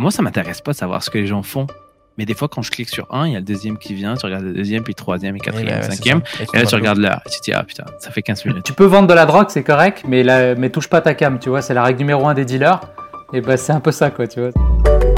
[0.00, 1.66] Moi, ça m'intéresse pas de savoir ce que les gens font.
[2.16, 4.14] Mais des fois, quand je clique sur un, il y a le deuxième qui vient,
[4.14, 6.22] tu regardes le deuxième, puis le troisième, et quatrième, ouais, c'est cinquième.
[6.40, 7.20] Et Et là, tu regardes l'heure.
[7.26, 8.64] Et tu te dis, ah putain, ça fait 15 minutes.
[8.64, 11.38] Tu peux vendre de la drogue, c'est correct, mais, la- mais touche pas ta cam,
[11.38, 12.80] tu vois, c'est la règle numéro un des dealers.
[13.34, 15.09] Et bah c'est un peu ça, quoi, tu vois.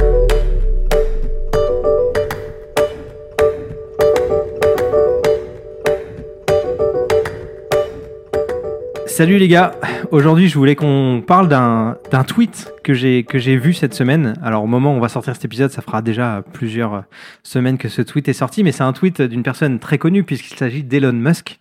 [9.13, 9.73] Salut les gars,
[10.11, 14.33] aujourd'hui je voulais qu'on parle d'un tweet que j'ai vu cette semaine.
[14.43, 17.05] Alors au moment où on va sortir cet épisode, ça fera déjà plusieurs
[17.43, 20.56] semaines que ce tweet est sorti, mais c'est un tweet d'une personne très connue puisqu'il
[20.56, 21.61] s'agit d'Elon Musk.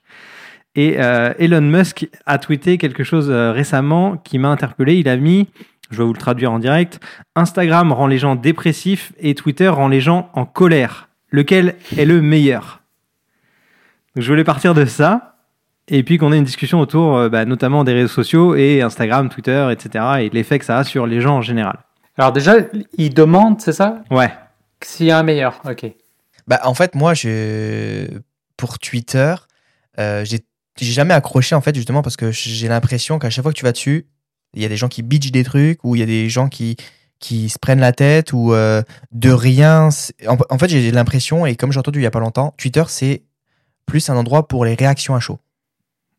[0.75, 4.95] Et euh, Elon Musk a tweeté quelque chose euh, récemment qui m'a interpellé.
[4.95, 5.49] Il a mis,
[5.89, 7.01] je vais vous le traduire en direct,
[7.35, 11.09] Instagram rend les gens dépressifs et Twitter rend les gens en colère.
[11.31, 12.81] Lequel est le meilleur?
[14.15, 15.30] Je voulais partir de ça
[15.91, 19.29] et puis qu'on ait une discussion autour euh, bah, notamment des réseaux sociaux et Instagram,
[19.29, 20.05] Twitter, etc.
[20.21, 21.79] et l'effet que ça a sur les gens en général.
[22.17, 22.55] Alors déjà,
[22.97, 24.01] il demande, c'est ça?
[24.09, 24.31] Ouais.
[24.81, 25.85] S'il y a un meilleur, ok.
[26.47, 28.07] Bah, en fait, moi, je...
[28.57, 29.35] pour Twitter,
[29.99, 30.41] euh, j'ai
[30.79, 33.71] jamais accroché, en fait, justement, parce que j'ai l'impression qu'à chaque fois que tu vas
[33.73, 34.07] dessus,
[34.53, 36.47] il y a des gens qui bitchent des trucs, ou il y a des gens
[36.47, 36.77] qui,
[37.19, 38.81] qui se prennent la tête, ou euh,
[39.11, 39.89] de rien.
[40.27, 42.83] En, en fait, j'ai l'impression, et comme j'ai entendu il y a pas longtemps, Twitter,
[42.87, 43.23] c'est
[43.85, 45.39] plus un endroit pour les réactions à chaud.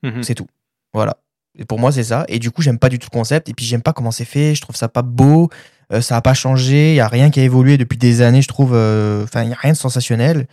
[0.03, 0.23] Mhm.
[0.23, 0.47] C'est tout.
[0.93, 1.17] Voilà.
[1.59, 2.25] Et pour moi, c'est ça.
[2.29, 3.49] Et du coup, j'aime pas du tout le concept.
[3.49, 4.55] Et puis, j'aime pas comment c'est fait.
[4.55, 5.51] Je trouve ça pas beau.
[5.93, 6.91] Euh, ça a pas changé.
[6.93, 8.73] Il y a rien qui a évolué depuis des années, je trouve.
[8.75, 10.47] euh, Enfin, il y a rien de sensationnel.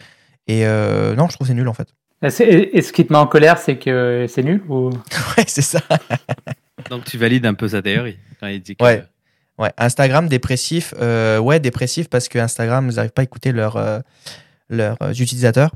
[0.47, 1.87] Et euh, non, je trouve c'est nul, en fait.
[2.21, 4.89] Et, ce qui te met en colère, c'est que c'est nul ou...
[5.37, 5.79] Ouais, c'est ça.
[6.89, 8.83] Donc tu valides un peu sa théorie quand il dit que.
[8.83, 9.03] Ouais.
[9.57, 9.71] Ouais.
[9.77, 10.93] Instagram dépressif.
[11.01, 13.99] euh, ouais, dépressif parce que Instagram, ils n'arrivent pas à écouter leurs euh,
[14.69, 15.71] leurs utilisateurs.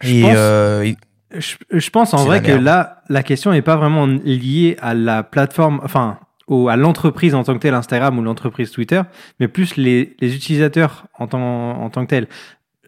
[0.00, 0.92] Je Et pense- euh,
[1.32, 5.22] Je, je pense en vrai que là, la question n'est pas vraiment liée à la
[5.22, 9.02] plateforme, enfin, au, à l'entreprise en tant que telle, Instagram ou l'entreprise Twitter,
[9.38, 11.38] mais plus les, les utilisateurs en tant,
[11.82, 12.28] en tant que tels.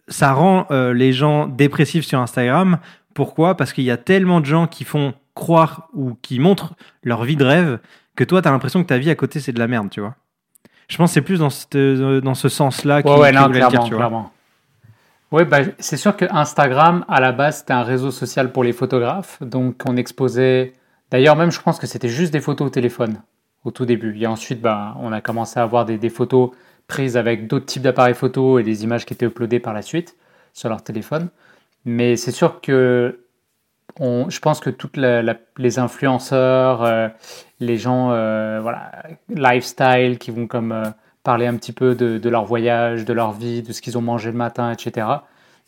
[0.07, 2.79] Ça rend euh, les gens dépressifs sur Instagram.
[3.13, 3.55] Pourquoi?
[3.55, 7.35] Parce qu'il y a tellement de gens qui font croire ou qui montrent leur vie
[7.35, 7.79] de rêve
[8.15, 10.01] que toi, tu as l'impression que ta vie à côté, c'est de la merde, tu
[10.01, 10.15] vois.
[10.89, 13.31] Je pense que c'est plus dans, cette- euh, dans ce sens-là Ouais, ouais,
[13.71, 13.97] dire, tu vois.
[13.99, 14.31] clairement.
[15.31, 18.73] Ouais, bah, c'est sûr que Instagram, à la base, c'était un réseau social pour les
[18.73, 19.41] photographes.
[19.41, 20.73] Donc, on exposait.
[21.09, 23.21] D'ailleurs, même, je pense que c'était juste des photos au téléphone
[23.63, 24.17] au tout début.
[24.19, 26.51] Et ensuite, bah, on a commencé à avoir des, photos
[26.87, 30.15] prises avec d'autres types d'appareils photo et des images qui étaient uploadées par la suite
[30.53, 31.29] sur leur téléphone.
[31.85, 33.19] Mais c'est sûr que
[33.99, 37.09] on, je pense que toutes les influenceurs, euh,
[37.59, 38.91] les gens, euh, voilà,
[39.29, 40.83] lifestyle, qui vont comme euh,
[41.23, 44.31] parler un petit peu de, leur voyage, de leur vie, de ce qu'ils ont mangé
[44.31, 45.07] le matin, etc.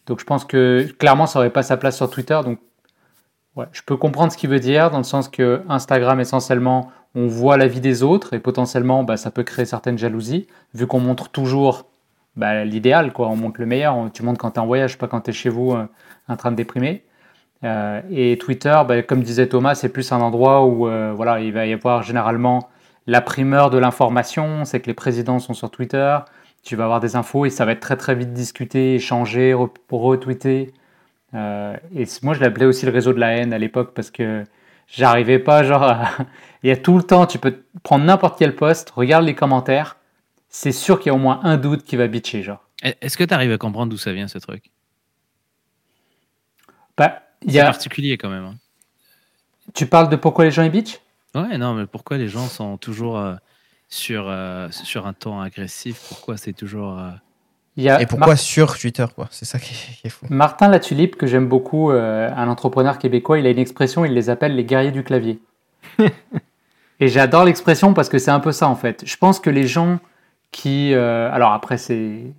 [0.06, 2.40] Donc je pense que clairement ça n'aurait pas sa place sur Twitter.
[2.44, 2.60] Donc
[3.72, 7.58] je peux comprendre ce qu'il veut dire dans le sens que Instagram essentiellement on voit
[7.58, 11.30] la vie des autres et potentiellement bah, ça peut créer certaines jalousies vu qu'on montre
[11.30, 11.86] toujours
[12.36, 13.28] bah, l'idéal quoi.
[13.30, 13.96] On montre le meilleur.
[14.14, 15.86] Tu montres quand tu es en voyage, pas quand tu es chez vous euh,
[16.28, 17.04] en train de déprimer.
[17.64, 21.54] Euh, et Twitter, bah, comme disait Thomas, c'est plus un endroit où euh, voilà, il
[21.54, 22.70] va y avoir généralement
[23.08, 26.18] la primeur de l'information, c'est que les présidents sont sur Twitter,
[26.64, 29.70] tu vas avoir des infos et ça va être très très vite discuté, échangé, re-
[29.92, 30.74] retweeté.
[31.36, 34.44] Euh, et moi je l'appelais aussi le réseau de la haine à l'époque parce que
[34.88, 36.10] j'arrivais pas genre à-
[36.64, 39.98] il y a tout le temps, tu peux prendre n'importe quel poste, regarde les commentaires,
[40.50, 42.64] c'est sûr qu'il y a au moins un doute qui va bitcher genre.
[42.84, 44.72] Est-ce que tu arrives à comprendre d'où ça vient ce truc?
[46.98, 48.44] Bah, C'est a, particulier quand même.
[48.46, 48.56] hein.
[49.74, 51.00] tu parles de pourquoi les gens y bitchent?
[51.36, 53.36] Ouais, non, mais pourquoi les gens sont toujours euh,
[53.90, 56.00] sur, euh, sur un ton agressif?
[56.10, 57.00] Pourquoi c'est toujours.
[57.00, 57.10] euh,
[57.76, 59.28] Il y a et pourquoi sur Twitter, quoi?
[59.32, 60.26] C'est ça qui est, qui est fou.
[60.30, 64.30] Martin Latulipe, que j'aime beaucoup, euh, un entrepreneur québécois, il a une expression, il les
[64.30, 65.42] appelle les guerriers du clavier.
[67.00, 69.04] Et j'adore l'expression parce que c'est un peu ça en fait.
[69.06, 70.00] Je pense que les gens
[70.52, 70.94] qui...
[70.94, 72.34] euh, alors après, c'est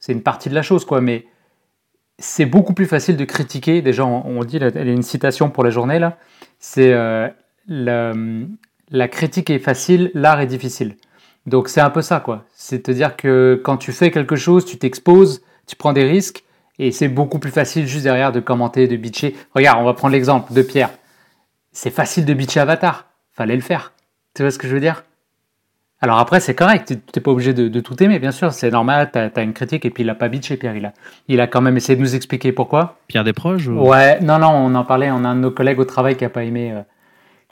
[0.00, 1.26] c'est une partie de la chose, quoi, mais
[2.18, 3.82] c'est beaucoup plus facile de critiquer.
[3.82, 6.18] Déjà, on, on dit, là, il y a une citation pour la journée, là,
[6.58, 7.28] c'est euh,
[7.68, 8.12] la,
[8.90, 10.96] la critique est facile, l'art est difficile.
[11.46, 12.44] Donc c'est un peu ça, quoi.
[12.54, 16.44] C'est te dire que quand tu fais quelque chose, tu t'exposes, tu prends des risques,
[16.78, 19.36] et c'est beaucoup plus facile juste derrière de commenter, de bitcher.
[19.54, 20.90] Regarde, on va prendre l'exemple de Pierre.
[21.72, 23.06] C'est facile de bitcher Avatar.
[23.32, 23.92] Fallait le faire.
[24.34, 25.04] Tu vois ce que je veux dire?
[26.00, 26.86] Alors après, c'est correct.
[26.88, 28.52] Tu n'es pas obligé de, de tout aimer, bien sûr.
[28.52, 29.10] C'est normal.
[29.12, 30.76] Tu as, une critique et puis il n'a pas bitché, Pierre.
[30.76, 30.92] Il a,
[31.28, 32.98] il a quand même essayé de nous expliquer pourquoi.
[33.06, 33.78] Pierre Desproges ou...
[33.78, 35.10] Ouais, non, non, on en parlait.
[35.10, 36.72] On a un de nos collègues au travail qui n'a pas aimé.
[36.72, 36.82] euh,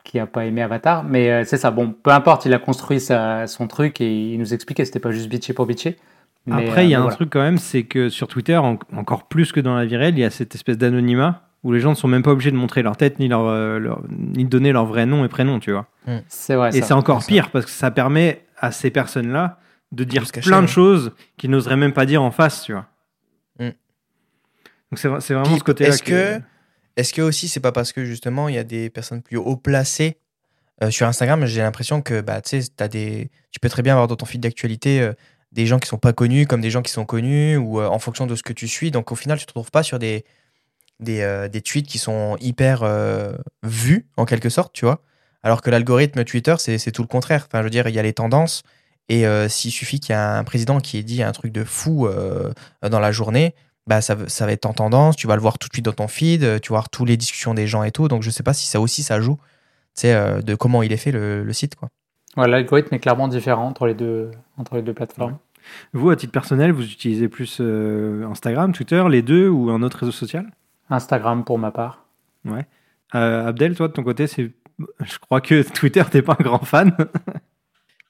[0.04, 1.70] qui a pas aimé Avatar, mais euh, c'est ça.
[1.70, 5.10] Bon, peu importe, il a construit sa, son truc et il nous expliquait, c'était pas
[5.10, 5.96] juste bitcher pour bitcher.
[6.46, 7.16] Mais, Après, il y a euh, un voilà.
[7.16, 10.14] truc quand même, c'est que sur Twitter, en- encore plus que dans la vie réelle,
[10.16, 12.56] il y a cette espèce d'anonymat où les gens ne sont même pas obligés de
[12.56, 15.58] montrer leur tête ni, leur, euh, leur- ni de donner leur vrai nom et prénom,
[15.60, 15.86] tu vois.
[16.28, 16.70] C'est vrai.
[16.76, 17.28] Et c'est encore ça.
[17.28, 19.58] pire parce que ça permet à ces personnes-là
[19.92, 22.86] de dire plein de choses qu'ils n'oseraient même pas dire en face, tu vois.
[23.58, 23.64] Mm.
[23.66, 23.72] Donc
[24.94, 25.90] c'est c'est vraiment Puis, ce côté-là.
[25.90, 26.40] est-ce que,
[27.00, 29.56] est-ce que aussi c'est pas parce que justement il y a des personnes plus haut
[29.56, 30.18] placées
[30.82, 32.40] euh, sur Instagram J'ai l'impression que bah
[32.90, 35.12] des, tu peux très bien avoir dans ton feed d'actualité euh,
[35.52, 37.98] des gens qui sont pas connus comme des gens qui sont connus ou euh, en
[37.98, 38.90] fonction de ce que tu suis.
[38.90, 40.24] Donc au final, tu te retrouves pas sur des
[41.64, 42.84] tweets qui sont hyper
[43.62, 45.02] vus en quelque sorte, tu vois.
[45.42, 47.46] Alors que l'algorithme Twitter, c'est tout le contraire.
[47.46, 48.62] Enfin, je veux dire, il y a les tendances
[49.08, 52.08] et s'il suffit qu'il y ait un président qui ait dit un truc de fou
[52.82, 53.54] dans la journée,
[53.86, 55.84] bah ça, va- ça va être en tendance, tu vas le voir tout de suite
[55.84, 58.08] dans ton feed, euh, tu vas voir toutes les discussions des gens et tout.
[58.08, 59.42] Donc je sais pas si ça aussi ça joue, tu
[60.02, 61.88] sais, euh, de comment il est fait le, le site quoi.
[62.36, 65.38] Ouais, L'algorithme est clairement différent entre les deux, entre les deux plateformes.
[65.92, 69.98] Vous, à titre personnel, vous utilisez plus euh, Instagram, Twitter, les deux ou un autre
[69.98, 70.46] réseau social?
[70.90, 72.04] Instagram pour ma part.
[73.14, 74.52] Euh, Abdel, toi, de ton côté, c'est.
[75.00, 76.96] Je crois que Twitter, t'es pas un grand fan.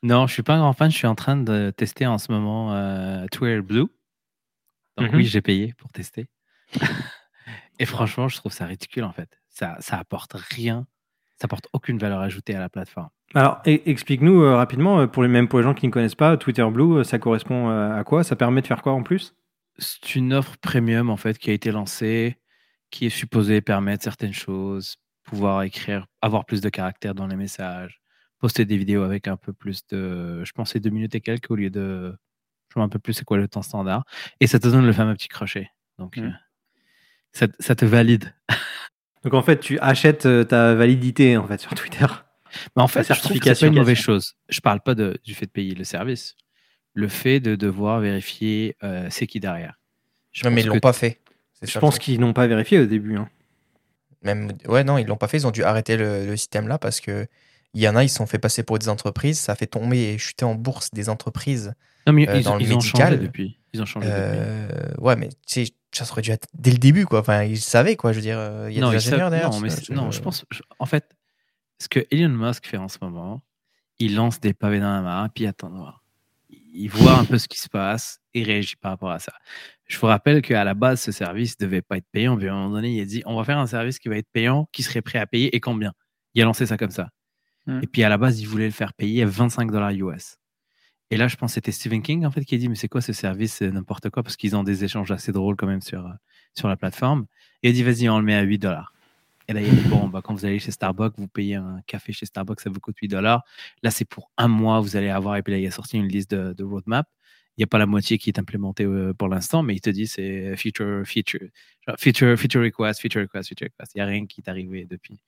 [0.02, 0.90] Non, je suis pas un grand fan.
[0.90, 3.87] Je suis en train de tester en ce moment euh, Twitter Blue.
[5.00, 5.17] Donc Mhm.
[5.17, 6.29] oui, j'ai payé pour tester.
[7.79, 9.41] Et franchement, je trouve ça ridicule en fait.
[9.49, 10.87] Ça, ça apporte rien.
[11.41, 13.08] Ça apporte aucune valeur ajoutée à la plateforme.
[13.35, 16.14] Alors, e- explique-nous euh, rapidement, euh, pour les, même pour les gens qui ne connaissent
[16.14, 18.25] pas, Twitter Blue, euh, ça correspond à quoi?
[18.25, 19.35] Ça permet de faire quoi en plus?
[19.79, 22.37] C'est une offre premium en fait qui a été lancée,
[22.91, 28.03] qui est supposée permettre certaines choses, pouvoir écrire, avoir plus de caractères dans les messages,
[28.38, 31.55] poster des vidéos avec un peu plus de, je pensais deux minutes et quelques au
[31.56, 32.14] lieu de,
[32.70, 34.05] je vois un peu plus c'est quoi le temps standard,
[34.40, 35.70] et ça te donne le fameux petit crochet.
[35.99, 36.25] Donc Mm.
[36.25, 36.31] euh,
[37.32, 38.34] ça, ça te valide.
[39.25, 42.06] Donc en fait, tu achètes euh, ta validité en fait sur Twitter.
[42.76, 44.34] Mais en fait, La je trouve que c'est une mauvaise chose.
[44.49, 46.34] Je parle pas de, du fait de payer le service,
[46.94, 49.78] le fait de devoir vérifier euh, c'est qui derrière.
[50.32, 51.20] Je Non, mais pense ils l'ont pas fait.
[51.62, 53.17] Je pense qu'ils n'ont pas vérifié au début.
[53.19, 53.28] hein.
[54.22, 55.37] Même, ouais, non, ils l'ont pas fait.
[55.38, 57.26] Ils ont dû arrêter le, le système là parce que
[57.75, 59.38] il y en a, ils se sont fait passer pour des entreprises.
[59.38, 61.75] Ça a fait tomber et chuter en bourse des entreprises.
[62.06, 63.12] Non, mais euh, ils, dans le ils ont médical.
[63.12, 63.58] changé depuis.
[63.73, 65.00] Ils ont changé depuis.
[65.02, 67.20] Ouais, mais tu sais, ça serait dû être dès le début, quoi.
[67.20, 68.12] Enfin, ils savaient, quoi.
[68.12, 69.50] Je veux dire, euh, il y a non, des ingénieurs derrière.
[69.50, 70.44] non, mais je- non, je pense.
[70.50, 71.17] je- en fait,
[71.79, 73.43] ce que Elon Musk fait en ce moment,
[73.99, 76.02] il lance des pavés dans la main, puis il attend de voir.
[76.73, 79.32] Il voit un peu ce qui se passe et réagit par rapport à ça.
[79.87, 82.37] Je vous rappelle qu'à la base, ce service ne devait pas être payant.
[82.37, 84.17] Puis à un moment donné, il a dit on va faire un service qui va
[84.17, 85.93] être payant, qui serait prêt à payer et combien?
[86.35, 87.08] Il a lancé ça comme ça.
[87.67, 87.81] Mm.
[87.82, 90.37] Et puis à la base, il voulait le faire payer à 25 dollars US.
[91.10, 92.88] Et là, je pense que c'était Stephen King en fait qui a dit mais c'est
[92.88, 96.06] quoi ce service n'importe quoi parce qu'ils ont des échanges assez drôles quand même sur,
[96.06, 96.12] euh,
[96.54, 97.26] sur la plateforme.
[97.62, 98.94] Et il a dit vas-y, on le met à 8 dollars.
[99.48, 101.80] Et là, il a dit bon, bah, quand vous allez chez Starbucks, vous payez un
[101.88, 103.42] café chez Starbucks, ça vous coûte 8 dollars.
[103.82, 105.36] Là, c'est pour un mois, vous allez avoir.
[105.36, 107.08] Et puis là, il a sorti une liste de, roadmap.
[107.56, 109.90] Il n'y a pas la moitié qui est implémentée euh, pour l'instant, mais il te
[109.90, 111.48] dit c'est feature, feature,
[111.98, 113.92] feature, feature request, feature request, feature request.
[113.96, 115.20] Il n'y a rien qui est arrivé depuis.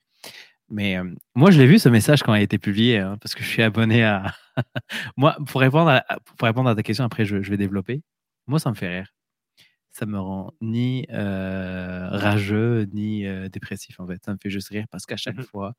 [0.73, 1.03] Mais euh,
[1.35, 3.47] moi, je l'ai vu ce message quand il a été publié, hein, parce que je
[3.47, 4.33] suis abonné à.
[5.17, 8.01] moi, pour répondre à, pour répondre à ta question, après, je, je vais développer.
[8.47, 9.13] Moi, ça me fait rire.
[9.91, 14.19] Ça me rend ni euh, rageux, ni euh, dépressif, en fait.
[14.25, 15.43] Ça me fait juste rire parce qu'à chaque Mhm.
[15.43, 15.73] fois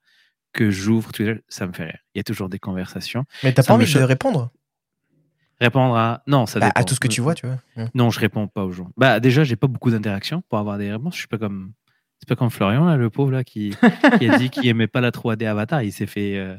[0.52, 1.98] que j'ouvre Twitter, ça me fait rire.
[2.14, 3.24] Il y a toujours des conversations.
[3.42, 4.52] Mais t'as pas me envie de répondre?
[5.60, 6.22] Répondre à.
[6.28, 6.80] Non, ça Bah, dépend.
[6.80, 7.58] à tout ce que tu vois, tu vois.
[7.94, 8.90] Non, je réponds pas aux gens.
[8.96, 11.14] Bah, déjà, j'ai pas beaucoup d'interactions pour avoir des réponses.
[11.14, 11.72] Je suis pas comme.
[12.24, 13.74] C'est pas comme Florian, là, le pauvre, là, qui,
[14.18, 15.82] qui a dit qu'il aimait pas la 3D Avatar.
[15.82, 16.38] Il s'est fait.
[16.38, 16.56] euh,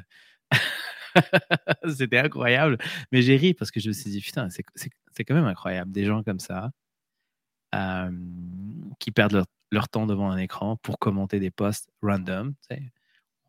[1.98, 2.78] C'était incroyable.
[3.12, 5.92] Mais j'ai ri parce que je me suis dit, putain, c'est quand même incroyable.
[5.92, 6.70] Des gens comme ça
[7.74, 8.12] euh,
[9.00, 12.54] qui perdent leur, leur temps devant un écran pour commenter des posts random.
[12.70, 12.84] tu sais.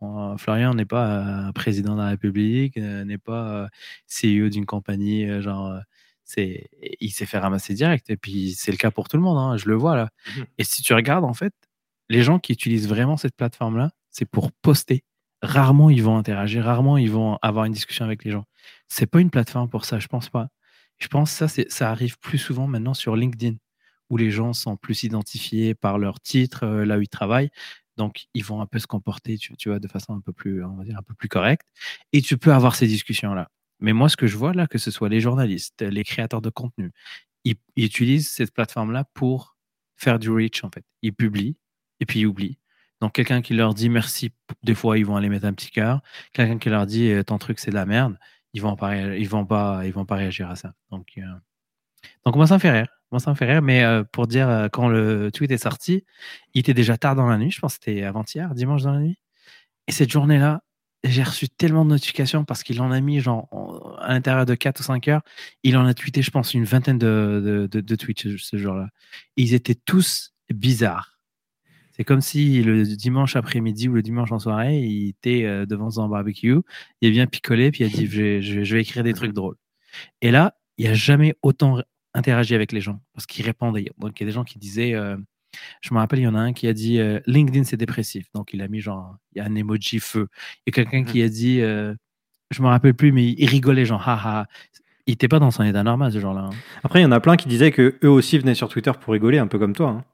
[0.02, 3.68] Euh, Florian n'est pas euh, président de la République, n'est pas
[4.06, 5.78] CEO d'une compagnie, genre.
[6.24, 6.68] c'est,
[7.00, 8.08] il s'est fait ramasser direct.
[8.10, 9.38] Et puis, c'est le cas pour tout le monde.
[9.38, 10.08] hein, je le vois là.
[10.36, 10.44] Mhm.
[10.58, 11.52] Et si tu regardes, en fait,
[12.08, 15.04] les gens qui utilisent vraiment cette plateforme-là, c'est pour poster.
[15.42, 18.44] Rarement ils vont interagir, rarement ils vont avoir une discussion avec les gens.
[18.88, 20.48] C'est pas une plateforme pour ça, je pense pas.
[20.98, 23.56] Je pense que ça, ça arrive plus souvent maintenant sur LinkedIn,
[24.10, 27.50] où les gens sont plus identifiés par leur titre, euh, là où ils travaillent.
[27.96, 30.64] Donc, ils vont un peu se comporter, tu, tu vois, de façon un peu plus,
[30.64, 31.66] on va dire, un peu plus correcte.
[32.12, 33.48] Et tu peux avoir ces discussions-là.
[33.80, 36.50] Mais moi, ce que je vois là, que ce soit les journalistes, les créateurs de
[36.50, 36.92] contenu,
[37.44, 39.56] ils, ils utilisent cette plateforme-là pour
[39.96, 40.84] faire du reach, en fait.
[41.02, 41.56] Ils publient
[42.00, 42.58] et puis ils oublient.
[43.00, 46.00] Donc, quelqu'un qui leur dit merci, des fois, ils vont aller mettre un petit cœur.
[46.32, 48.18] Quelqu'un qui leur dit euh, ton truc, c'est de la merde,
[48.54, 50.72] ils vont pas, ils vont pas, ils vont pas réagir à ça.
[50.90, 51.22] Donc, euh,
[52.24, 52.88] donc moi, ça me fait rire.
[53.10, 53.62] Moi, ça me fait rire.
[53.62, 56.04] Mais euh, pour dire, euh, quand le tweet est sorti,
[56.54, 57.50] il était déjà tard dans la nuit.
[57.50, 59.18] Je pense que c'était avant-hier, dimanche dans la nuit.
[59.88, 60.62] Et cette journée-là,
[61.04, 64.54] j'ai reçu tellement de notifications parce qu'il en a mis, genre, en- à l'intérieur de
[64.54, 65.22] 4 ou 5 heures,
[65.62, 68.88] il en a tweeté, je pense, une vingtaine de, de, tweets ce, jour-là.
[69.36, 71.15] Ils étaient tous bizarres.
[71.96, 75.90] C'est comme si le dimanche après-midi ou le dimanche en soirée, il était euh, devant
[75.90, 76.56] son barbecue,
[77.00, 79.02] il a bien picolé, puis il a dit je vais, je vais- je vais écrire
[79.02, 79.56] des trucs drôles.
[80.20, 81.80] Et là, il n'y a jamais autant
[82.14, 83.86] interagi avec les gens parce qu'ils répondaient.
[83.98, 85.16] Donc, il y a des gens qui disaient, euh,
[85.80, 88.26] je me rappelle, il y en a un qui a dit euh, LinkedIn c'est dépressif.
[88.34, 90.28] Donc, il a mis genre, il y a un emoji feu.
[90.66, 91.94] Il y a quelqu'un qui a dit, euh,
[92.50, 94.46] je me rappelle plus, mais il rigolait genre, haha.
[95.06, 96.48] Il n'était pas dans son état normal ce genre-là.
[96.52, 96.56] hein.
[96.82, 99.12] Après, il y en a plein qui disaient que eux aussi venaient sur Twitter pour
[99.12, 99.90] rigoler, un peu comme toi.
[99.90, 100.04] hein.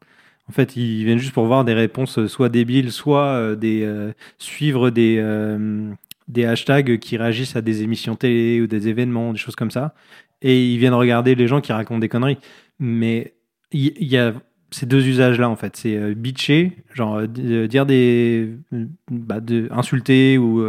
[0.53, 4.13] En fait, ils viennent juste pour voir des réponses euh, soit débiles, soit euh, euh,
[4.37, 9.71] suivre des, hashtags qui réagissent à des émissions télé ou des événements, des choses comme
[9.71, 9.95] ça.
[10.43, 12.37] Et ils viennent regarder les gens qui racontent des conneries.
[12.79, 13.33] Mais
[13.71, 14.35] il y, a
[14.71, 15.75] ces deux usages-là, en fait.
[15.75, 18.51] C'est euh, bitcher, genre dire des.
[18.75, 19.39] euh, bah,
[19.71, 20.63] insulter ou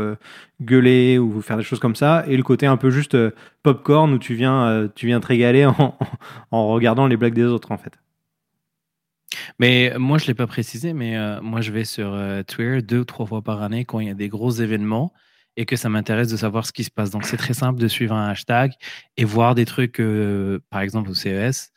[0.61, 2.23] gueuler ou faire des choses comme ça.
[2.29, 3.17] Et le côté un peu juste
[3.63, 5.65] popcorn où tu viens, te régaler
[6.51, 7.99] en regardant les blagues des autres, en fait.
[9.59, 12.81] Mais moi, je ne l'ai pas précisé, mais euh, moi, je vais sur euh, Twitter
[12.81, 15.13] deux ou trois fois par année quand il y a des gros événements
[15.55, 17.11] et que ça m'intéresse de savoir ce qui se passe.
[17.11, 18.73] Donc, c'est très simple de suivre un hashtag
[19.17, 21.71] et voir des trucs, euh, par exemple au CES.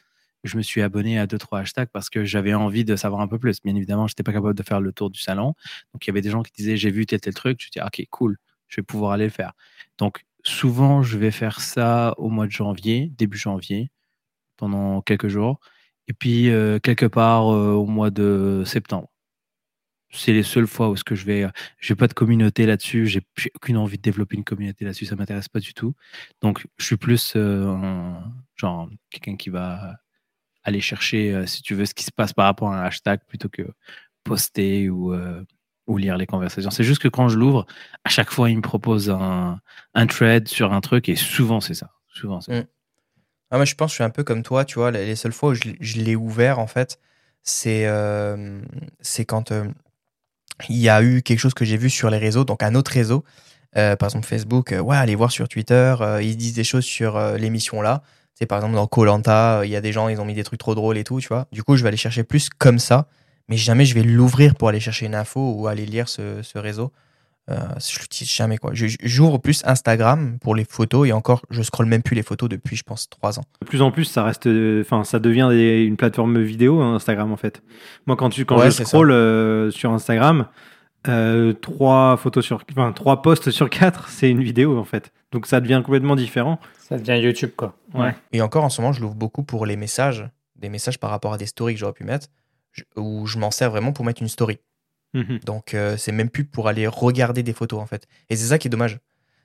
[0.44, 3.28] Je me suis abonné à deux, trois hashtags parce que j'avais envie de savoir un
[3.28, 3.60] peu plus.
[3.62, 5.54] Bien évidemment, je n'étais pas capable de faire le tour du salon.
[5.92, 7.60] Donc, il y avait des gens qui disaient J'ai vu tel, tel truc.
[7.62, 8.36] Je dis Ok, cool,
[8.68, 9.52] je vais pouvoir aller le faire.
[9.98, 13.90] Donc, souvent, je vais faire ça au mois de janvier, début janvier,
[14.56, 15.60] pendant quelques jours
[16.08, 19.08] et puis euh, quelque part euh, au mois de septembre.
[20.10, 21.46] C'est les seules fois où est-ce que je vais.
[21.78, 23.06] Je n'ai pas de communauté là-dessus.
[23.06, 23.22] J'ai
[23.54, 25.04] aucune envie de développer une communauté là-dessus.
[25.04, 25.94] Ça m'intéresse pas du tout.
[26.42, 28.14] Donc, je suis plus euh,
[28.56, 29.98] genre quelqu'un qui va
[30.66, 33.20] aller chercher, euh, si tu veux, ce qui se passe par rapport à un hashtag
[33.28, 33.62] plutôt que
[34.24, 35.44] poster ou, euh,
[35.86, 36.70] ou lire les conversations.
[36.70, 37.66] C'est juste que quand je l'ouvre,
[38.04, 39.60] à chaque fois, il me propose un,
[39.94, 41.92] un thread sur un truc et souvent c'est ça.
[42.08, 42.66] Souvent, c'est ça.
[43.50, 44.90] Ah, moi, je pense que je suis un peu comme toi, tu vois.
[44.90, 45.62] Les les seules fois où je,
[45.98, 46.98] l'ai- ouvert, en fait,
[47.42, 48.60] c'est euh,
[49.28, 49.64] quand euh,
[50.68, 52.90] il y a eu quelque chose que j'ai vu sur les réseaux, donc un autre
[52.92, 53.24] réseau,
[53.76, 54.74] euh, par exemple Facebook.
[54.80, 58.02] ouais, allez voir sur Twitter, ils disent des choses sur l'émission là.
[58.34, 60.60] C'est par exemple dans Colanta, il y a des gens, ils ont mis des trucs
[60.60, 61.46] trop drôles et tout, tu vois.
[61.52, 63.08] Du coup, je vais aller chercher plus comme ça,
[63.48, 66.92] mais jamais je vais l'ouvrir pour aller chercher une info ou aller lire ce réseau.
[67.48, 68.72] Euh, je l'utilise jamais quoi.
[68.74, 72.74] J'ouvre plus Instagram pour les photos et encore, je scrolle même plus les photos depuis,
[72.74, 73.44] je pense, trois ans.
[73.62, 76.96] De plus en plus, ça reste, euh, enfin, ça devient des- une plateforme vidéo, hein,
[76.96, 77.62] Instagram en fait.
[78.06, 80.46] Moi, quand tu, quand Ouais, je scroll euh, sur Instagram,
[81.08, 85.12] euh, trois photos sur, enfin, trois posts sur quatre, c'est une vidéo en fait.
[85.30, 86.58] Donc ça devient complètement différent.
[86.78, 87.76] Ça devient YouTube, quoi.
[87.94, 88.14] Ouais.
[88.32, 91.32] Et encore en ce moment, je l'ouvre beaucoup pour les messages, des messages par rapport
[91.32, 92.26] à des stories que j'aurais pu mettre,
[92.72, 94.58] je- où je m'en sers vraiment pour mettre une story.
[95.14, 95.38] Mhm.
[95.44, 98.06] Donc euh, c'est même plus pour aller regarder des photos en fait.
[98.28, 98.98] Et c'est ça qui est dommage,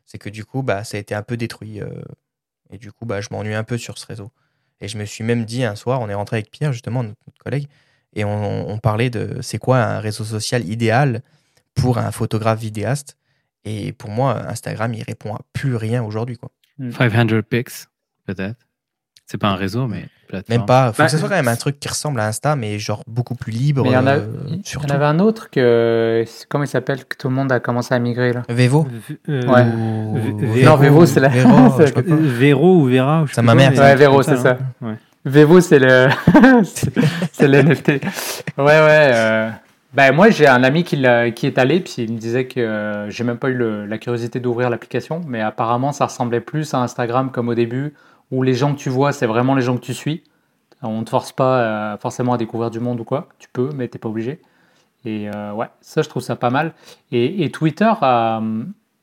[0.05, 1.81] c'est que du coup, bah, ça a été un peu détruit.
[1.81, 1.89] euh,
[2.69, 4.31] et du coup, bah, je m'ennuie un peu sur ce réseau.
[4.79, 7.19] Et je me suis même dit un soir, on est rentré avec Pierre justement, notre,
[7.27, 7.67] notre collègue,
[8.13, 11.21] et on, on parlait de c'est quoi un réseau social idéal
[11.75, 13.17] pour un photographe vidéaste.
[13.63, 16.51] Et pour moi, Instagram, il répond à plus rien aujourd'hui quoi.
[16.91, 17.69] 500 pics,
[18.25, 18.57] peut-être.
[19.27, 20.57] C'est pas un réseau, mais plateforme.
[20.59, 20.91] Même pas.
[20.91, 23.03] Faut Bah, que ce soit quand même un truc qui ressemble à Insta, mais genre
[23.07, 23.83] beaucoup plus libre.
[23.85, 26.25] Il y en a, euh, il y en avait un autre que.
[26.49, 28.43] Comment il s'appelle Que tout le monde a commencé à migrer, là?
[28.49, 28.87] Vevo.
[29.29, 29.65] Euh, Ouais.
[30.63, 31.75] Non, Vevo, c'est la- quoi.
[31.79, 33.71] euh, Véro ou Vera, Ça ma mère.
[33.77, 34.57] Ouais, Véro, c'est ça.
[34.81, 34.87] hein.
[34.87, 34.95] Ouais.
[35.25, 36.07] Vevo, c'est le.
[36.63, 37.89] c'est- l'NFT.
[38.57, 39.11] Ouais, ouais.
[39.13, 39.49] euh,
[39.93, 41.03] Ben, moi, j'ai un ami qui,
[41.35, 43.97] qui est allé, puis il me disait que euh, j'ai même pas eu le- la
[43.97, 47.93] curiosité d'ouvrir l'application, mais apparemment, ça ressemblait plus à Instagram comme au début,
[48.31, 50.23] où les gens que tu vois, c'est vraiment les gens que tu suis.
[50.81, 51.59] On ne te force pas
[51.93, 53.27] euh, forcément à découvrir du monde ou quoi.
[53.37, 54.41] Tu peux, mais t'es pas obligé.
[55.05, 56.73] Et euh, ouais, ça, je trouve ça pas mal.
[57.11, 58.41] Et, et Twitter, a,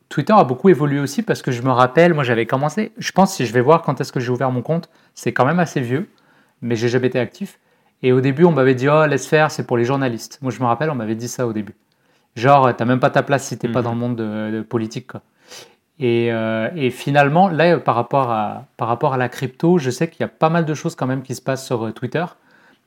[0.08, 3.34] Twitter a beaucoup évolué aussi parce que je me rappelle, moi j'avais commencé, je pense
[3.34, 5.80] si je vais voir quand est-ce que j'ai ouvert mon compte, c'est quand même assez
[5.80, 6.08] vieux,
[6.62, 7.58] mais j'ai jamais été actif.
[8.02, 10.38] Et au début, on m'avait dit, oh, laisse faire, c'est pour les journalistes.
[10.40, 11.74] Moi, je me rappelle, on m'avait dit ça au début.
[12.36, 13.84] Genre, t'as même pas ta place si t'es pas Mhm.
[13.84, 15.08] dans le monde de, de politique.
[15.08, 15.22] Quoi.
[16.00, 20.08] Et, euh, et finalement, là, par rapport, à, par rapport à la crypto, je sais
[20.08, 22.24] qu'il y a pas mal de choses quand même qui se passent sur euh, Twitter.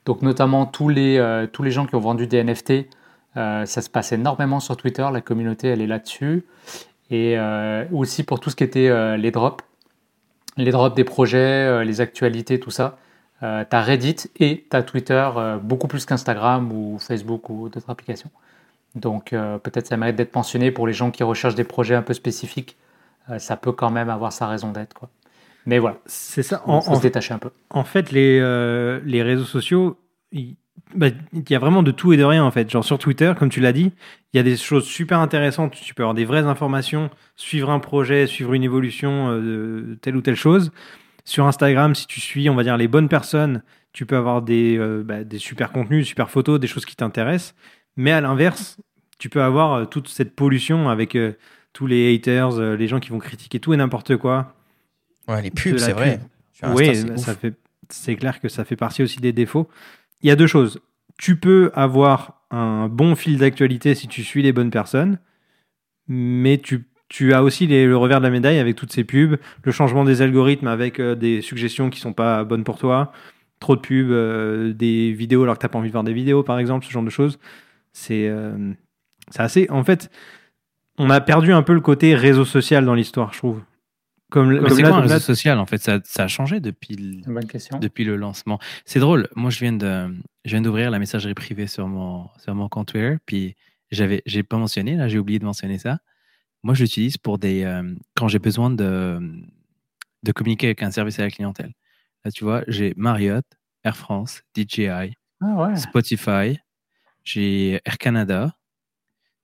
[0.05, 2.87] Donc, notamment tous les, euh, tous les gens qui ont vendu des NFT,
[3.35, 5.07] ça se passe énormément sur Twitter.
[5.11, 6.45] La communauté, elle est là-dessus.
[7.11, 7.37] Et
[7.91, 9.63] aussi pour tout ce qui était les drops.
[10.57, 12.97] Les drops des projets, les actualités, tout ça.
[13.39, 15.29] Tu as Reddit et tu as Twitter
[15.63, 18.31] beaucoup plus qu'Instagram ou Facebook ou d'autres applications.
[18.95, 22.13] Donc peut-être ça mérite d'être mentionné pour les gens qui recherchent des projets un peu
[22.13, 22.75] spécifiques.
[23.29, 24.93] Euh, ça peut quand même avoir sa raison d'être.
[24.93, 25.09] quoi.
[25.65, 26.61] Mais voilà, C'est ça.
[26.65, 27.51] faut en- se détacher un peu.
[27.69, 29.97] en fait, les, euh, les réseaux sociaux,
[30.31, 30.55] il
[30.95, 32.69] bah, il y a vraiment de tout et de rien en fait.
[32.69, 33.93] Genre sur Twitter, comme tu l'as dit,
[34.33, 35.73] il y a des choses super intéressantes.
[35.73, 39.41] Tu peux avoir des vraies informations, suivre un projet, suivre une évolution euh,
[39.91, 40.71] de telle ou telle chose.
[41.23, 43.63] Sur Instagram, si tu suis, on va dire, les bonnes personnes,
[43.93, 47.53] tu peux avoir des, euh, bah, des super contenus, super photos, des choses qui t'intéressent.
[47.95, 48.77] Mais à l'inverse,
[49.19, 51.15] tu peux avoir toute cette pollution avec
[51.73, 54.53] tous les haters, euh, les gens qui vont critiquer tout et n'importe quoi.
[55.27, 56.19] Ouais, les pubs, c'est vrai.
[56.61, 56.69] pub.
[56.75, 57.25] Oui, c'est bah, ouf.
[57.25, 57.53] ça fait,
[57.89, 59.67] c'est clair que ça fait partie aussi des défauts.
[60.21, 60.79] Il y a deux choses.
[61.17, 65.19] Tu peux avoir un bon fil d'actualité si tu suis les bonnes personnes,
[66.07, 69.37] mais tu, tu as aussi les- le revers de la médaille avec toutes ces pubs,
[69.63, 73.11] le changement des algorithmes avec euh, des suggestions qui sont pas bonnes pour toi,
[73.59, 76.43] trop de pubs, euh, des vidéos alors que t'as pas envie de voir des vidéos,
[76.43, 77.39] par exemple, ce genre de choses.
[77.93, 78.73] C'est euh,
[79.29, 79.67] c'est assez.
[79.69, 80.09] En fait,
[80.97, 83.61] on a perdu un peu le côté réseau social dans l'histoire, je trouve.
[84.29, 85.79] Comme, c'est quoi un comme là, réseau social en fait?
[85.79, 87.79] Ça, ça a changé depuis le, C'est une bonne question.
[87.79, 88.59] depuis le lancement.
[88.85, 89.27] C'est drôle.
[89.35, 90.07] Moi, je viens de,
[90.45, 93.17] je viens d'ouvrir la messagerie privée sur mon, sur mon compte Twitter.
[93.25, 93.55] Puis
[93.91, 95.99] j'avais, j'ai pas mentionné là, j'ai oublié de mentionner ça.
[96.63, 99.19] Moi, je l'utilise pour des, euh, quand j'ai besoin de,
[100.23, 101.73] de communiquer avec un service à la clientèle.
[102.23, 103.45] Là, tu vois, j'ai Marriott,
[103.83, 104.87] Air France, DJI,
[105.41, 105.75] Ah ouais.
[105.75, 106.59] Spotify,
[107.25, 108.55] j'ai Air Canada.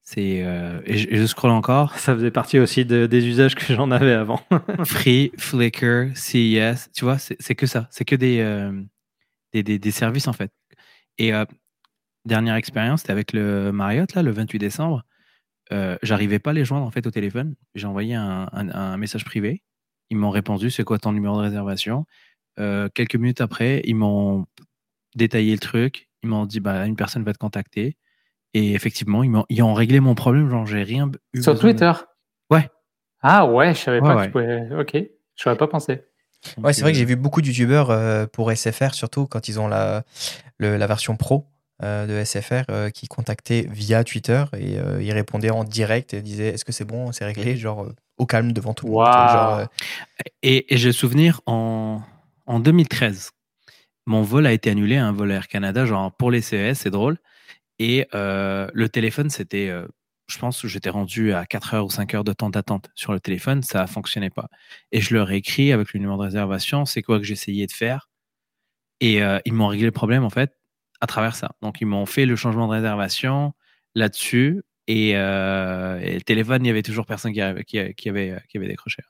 [0.10, 1.98] C'est, euh, et, je, je scrolle encore.
[2.00, 4.40] Ça faisait partie aussi de- des usages que j'en avais avant.
[4.86, 7.90] Free, Flickr, CES, tu vois, c'est que ça.
[7.92, 8.72] C'est que des, euh,
[9.54, 10.50] des, des, des services, en fait.
[11.18, 11.44] Et euh,
[12.26, 15.04] dernière expérience, c'était avec le Marriott, là, le 28 décembre.
[16.04, 17.56] J'arrivais pas à les joindre, en fait, au téléphone.
[17.76, 19.62] J'ai envoyé un, un- un message privé.
[20.10, 22.06] Ils m'ont répondu, c'est quoi ton numéro de réservation?
[22.58, 24.46] Quelques minutes après, ils m'ont
[25.16, 26.08] détaillé le truc.
[26.24, 27.98] Ils m'ont dit, bah, une personne va te contacter.
[28.54, 30.50] Et effectivement, ils, ont réglé mon problème.
[30.50, 31.92] Genre, j'ai rien eu Sur de- Twitter?
[32.50, 32.70] Ouais.
[33.22, 34.22] Ah ouais, je savais Ouais, pas ouais.
[34.22, 34.80] que tu pouvais.
[34.80, 36.04] Ok, je n'aurais pas pensé.
[36.64, 39.48] Ouais, c'est vrai que euh, j'ai vu beaucoup de youtubeurs euh, pour SFR, surtout quand
[39.48, 40.04] ils ont la,
[40.60, 41.48] le- la version pro
[41.84, 46.22] euh, de SFR, euh, qui contactaient via Twitter et euh, ils répondaient en direct et
[46.22, 49.06] disaient Est-ce que c'est bon, c'est réglé Genre euh, au calme devant tout le monde.
[49.08, 49.66] Genre, euh,
[50.44, 52.02] Et, et j'ai souvenir en,
[52.46, 53.32] en 2013,
[54.06, 57.18] mon vol a été annulé, un vol Air Canada, genre pour les CES, c'est drôle.
[57.80, 59.88] Et euh, le téléphone, c'était, euh,
[60.28, 63.20] je pense j'étais rendu à 4 heures ou 5 heures de temps d'attente sur le
[63.20, 64.50] téléphone, ça ne fonctionnait pas.
[64.92, 67.72] Et je leur ai écrit avec le numéro de réservation, c'est quoi que j'essayais de
[67.72, 68.10] faire.
[69.00, 70.54] Et euh, ils m'ont réglé le problème, en fait,
[71.02, 71.52] à travers ça.
[71.62, 73.54] Donc, ils m'ont fait le changement de réservation
[73.96, 74.64] là-dessus.
[74.88, 77.78] Et, le téléphone, il y avait toujours personne qui, avait- qui,
[78.10, 79.04] avait, qui avait décroché.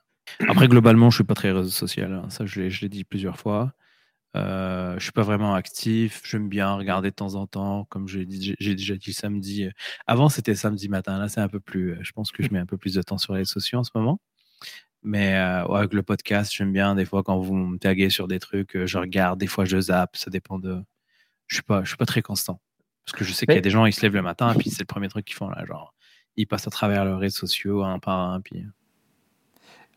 [0.48, 2.12] Après, globalement, je suis pas très réseau social.
[2.12, 2.30] hein.
[2.30, 3.72] Ça, je l'ai dit plusieurs fois.
[4.36, 6.20] Euh, je suis pas vraiment actif.
[6.24, 9.64] J'aime bien regarder de temps en temps, comme j'ai, déjà dit samedi.
[9.64, 9.70] euh,
[10.06, 11.18] Avant, c'était samedi matin.
[11.18, 11.92] Là, c'est un peu plus.
[11.92, 13.78] euh, Je pense que je mets un peu plus de temps sur les réseaux sociaux
[13.78, 14.20] en ce moment.
[15.02, 18.28] Mais euh, ouais, avec le podcast, j'aime bien des fois quand vous me taguez sur
[18.28, 19.38] des trucs, je regarde.
[19.40, 20.16] Des fois, je zappe.
[20.16, 20.82] Ça dépend de.
[21.46, 22.60] Je suis pas, je suis pas très constant.
[23.06, 24.58] Parce que je sais qu'il y a des gens, ils se lèvent le matin et
[24.58, 25.94] puis c'est le premier truc qu'ils font là, genre
[26.36, 28.42] ils passent à travers leurs réseaux sociaux un par un.
[28.42, 28.66] Puis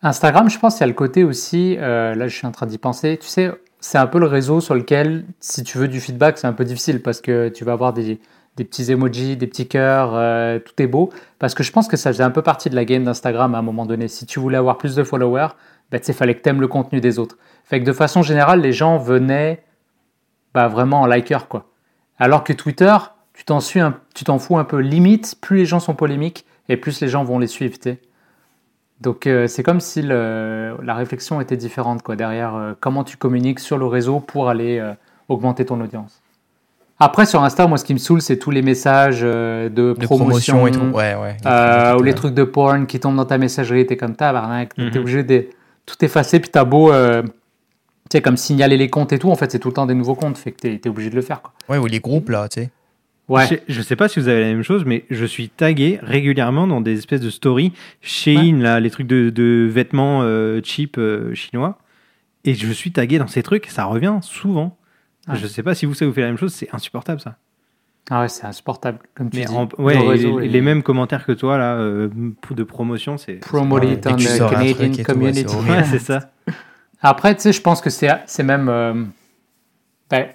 [0.01, 2.67] Instagram, je pense, il y a le côté aussi, euh, là je suis en train
[2.67, 5.99] d'y penser, tu sais, c'est un peu le réseau sur lequel, si tu veux du
[5.99, 8.19] feedback, c'est un peu difficile parce que tu vas avoir des,
[8.55, 11.11] des petits emojis, des petits cœurs, euh, tout est beau.
[11.39, 13.57] Parce que je pense que ça faisait un peu partie de la game d'Instagram à
[13.57, 14.07] un moment donné.
[14.07, 15.49] Si tu voulais avoir plus de followers,
[15.91, 17.37] bah, il fallait que tu aimes le contenu des autres.
[17.63, 19.63] Fait que de façon générale, les gens venaient
[20.53, 21.71] bah, vraiment en liker, quoi.
[22.19, 22.95] Alors que Twitter,
[23.33, 24.77] tu t'en fous un peu.
[24.77, 27.77] Limite, plus les gens sont polémiques et plus les gens vont les suivre.
[29.01, 33.17] Donc euh, c'est comme si le- la réflexion était différente quoi, derrière euh, comment tu
[33.17, 34.93] communiques sur le réseau pour aller euh,
[35.27, 36.21] augmenter ton audience.
[36.99, 40.05] Après sur Insta, moi ce qui me saoule, c'est tous les messages euh, de, de
[40.05, 40.95] promotion, promotion et tout.
[40.95, 41.35] Ouais, ouais.
[41.47, 44.83] euh, ou les trucs de porn qui tombent dans ta messagerie, t'es comme tabarnak, t'es
[44.83, 44.97] Mhm.
[44.97, 45.47] obligé de
[45.87, 47.29] tout effacer, puis t'as beau, euh, tu
[48.11, 50.13] sais, comme signaler les comptes et tout, en fait c'est tout le temps des nouveaux
[50.13, 51.53] comptes, fait que t'es es obligé de le faire quoi.
[51.69, 52.69] Ouais, ou les groupes là, tu sais.
[53.31, 53.47] Ouais.
[53.47, 56.67] Je, je sais pas si vous avez la même chose, mais je suis tagué régulièrement
[56.67, 58.51] dans des espèces de stories chez Ouais.
[58.61, 61.77] là, les trucs de, de vêtements euh, cheap euh, chinois.
[62.43, 64.77] Et je suis tagué dans ces trucs, ça revient souvent.
[65.27, 65.35] Ouais.
[65.37, 67.37] Je sais pas si vous, ça vous fait la même chose, c'est insupportable ça.
[68.09, 69.53] Ah ouais, c'est insupportable, comme tu Mais dis.
[69.53, 72.09] en- ouais, Le et réseau les, mêmes commentaires que toi là, euh,
[72.49, 73.35] de promotion, c'est.
[73.35, 75.55] Promote it on the Canadian community.
[75.55, 76.31] Ouais, c'est ça.
[76.99, 78.67] Après, tu sais, je pense que c'est c'est même.
[78.69, 78.93] euh,
[80.09, 80.27] ben,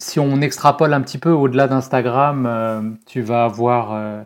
[0.00, 3.92] si on extrapole un petit peu au-delà d'Instagram, euh, tu vas avoir.
[3.92, 4.22] euh,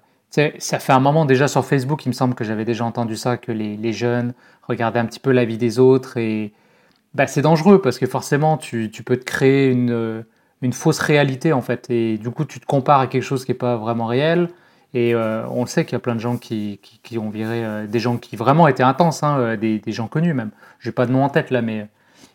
[0.59, 3.37] ça fait un moment déjà sur Facebook, il me semble que j'avais déjà entendu ça,
[3.37, 4.35] que les, les jeunes
[4.67, 6.17] regardaient un petit peu la vie des autres.
[6.17, 6.53] Et
[7.15, 10.23] ben, c'est dangereux parce que forcément, tu, tu peux te créer une, euh,
[10.63, 11.89] une fausse réalité en fait.
[11.91, 14.49] Et du coup, tu te compares à quelque chose qui n'est pas vraiment réel.
[14.95, 17.99] Et euh, on sait qu'il y a plein de gens qui, qui, ont viré, des
[17.99, 20.51] gens qui vraiment étaient intenses, hein, des, des gens connus même.
[20.81, 21.89] J'ai pas de nom en tête là, mais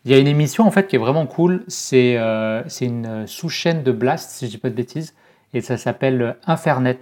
[0.05, 1.63] il y a une émission en fait qui est vraiment cool.
[1.67, 5.13] C'est euh, une sous-chaîne de Blast, si je dis pas de bêtises,
[5.53, 6.99] et ça s'appelle euh, Infernet.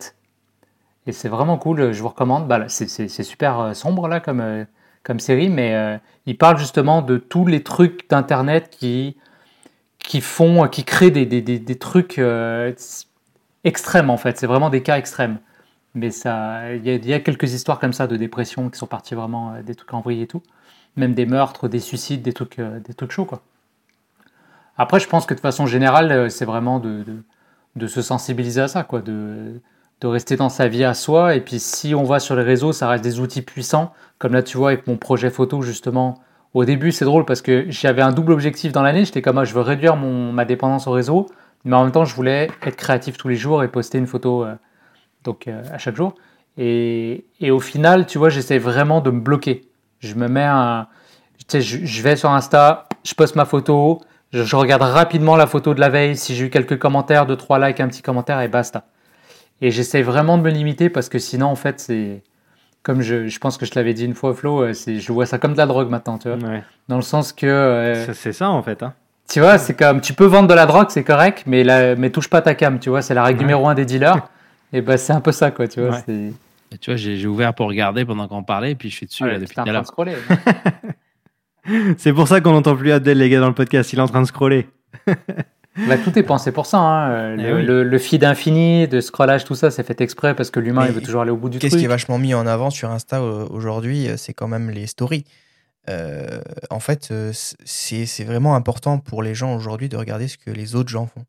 [1.07, 1.91] Et c'est vraiment cool.
[1.93, 2.47] Je vous recommande.
[2.47, 4.65] Bah, c'est- super euh, sombre là comme euh,
[5.03, 9.15] comme série, mais euh, il parle justement de tous les trucs d'internet qui
[9.99, 12.19] qui font, qui créent des, des, des, des trucs
[13.63, 14.37] extrêmes en fait.
[14.37, 15.39] C'est vraiment des cas extrêmes.
[15.95, 19.55] Mais il y, y a quelques histoires comme ça de dépression qui sont parties vraiment
[19.65, 20.43] des trucs en vrille et tout.
[20.97, 23.25] Même des meurtres, des suicides, des trucs, euh, des trucs chauds.
[23.25, 23.41] Quoi.
[24.77, 27.03] Après, je pense que de façon générale, euh, c'est vraiment de,
[27.75, 29.61] de, se sensibiliser à ça, quoi, de,
[30.01, 31.35] de rester dans sa vie à soi.
[31.35, 33.93] Et puis si on va sur les réseaux, ça reste des outils puissants.
[34.19, 36.19] Comme là, tu vois, avec mon projet photo, justement,
[36.53, 39.05] au début, c'est drôle parce que j'avais un double objectif dans l'année.
[39.05, 41.27] J'étais comme, ah, je veux réduire mon, ma dépendance au réseau,
[41.65, 44.43] mais en même temps, je voulais être créatif tous les jours et poster une photo
[44.43, 44.55] euh,
[45.23, 46.15] donc, à chaque jour.
[46.57, 49.67] Et, et, au final, tu vois, j'essaie vraiment de me bloquer.
[49.99, 50.87] Je me mets un.
[51.47, 54.01] Tu sais, je, vais sur Insta, je poste ma photo,
[54.33, 56.17] je, regarde rapidement la photo de la veille.
[56.17, 58.85] Si j'ai eu quelques commentaires, deux, trois likes, un petit commentaire et basta.
[59.61, 62.21] Et j'essaie vraiment de me limiter parce que sinon, en fait, c'est
[62.83, 65.25] comme je, je, pense que je te l'avais dit une fois, Flo, euh, je vois
[65.25, 66.37] ça comme de la drogue maintenant, tu vois.
[66.37, 66.63] Ouais.
[66.87, 67.45] Dans le sens que.
[67.45, 68.83] Euh, c'est ça, en fait.
[68.83, 68.93] Hein.
[69.29, 70.01] Tu vois, c'est comme.
[70.01, 72.79] Tu peux vendre de la drogue, c'est correct, mais, la, mais touche pas ta cam,
[72.79, 73.01] tu vois.
[73.01, 73.45] C'est la règle ouais.
[73.45, 74.29] numéro un des dealers.
[74.73, 75.97] et ben, c'est un peu ça, quoi, tu vois.
[76.07, 76.31] Ouais.
[76.73, 79.25] Et tu vois, j'ai ouvert pour regarder pendant qu'on parlait, et puis je suis dessus
[79.25, 79.85] là, depuis tout à l'heure.
[81.97, 83.93] c'est pour ça qu'on n'entend plus Abdel, les gars, dans le podcast.
[83.93, 84.67] Il est en train de scroller.
[85.87, 86.79] Bah, tout est pensé pour ça.
[86.79, 87.35] Hein.
[87.35, 87.63] Le, oui.
[87.63, 90.91] le, le, feed infini, de scrollage, tout ça, c'est fait exprès parce que l'humain, il
[90.91, 91.69] veut toujours aller au bout du truc.
[91.69, 95.23] Qu'est-ce qui est vachement mis en avant sur Insta aujourd'hui C'est quand même les stories.
[95.89, 100.75] Euh, en fait, c'est vraiment important pour les gens aujourd'hui de regarder ce que les
[100.75, 101.23] autres gens font.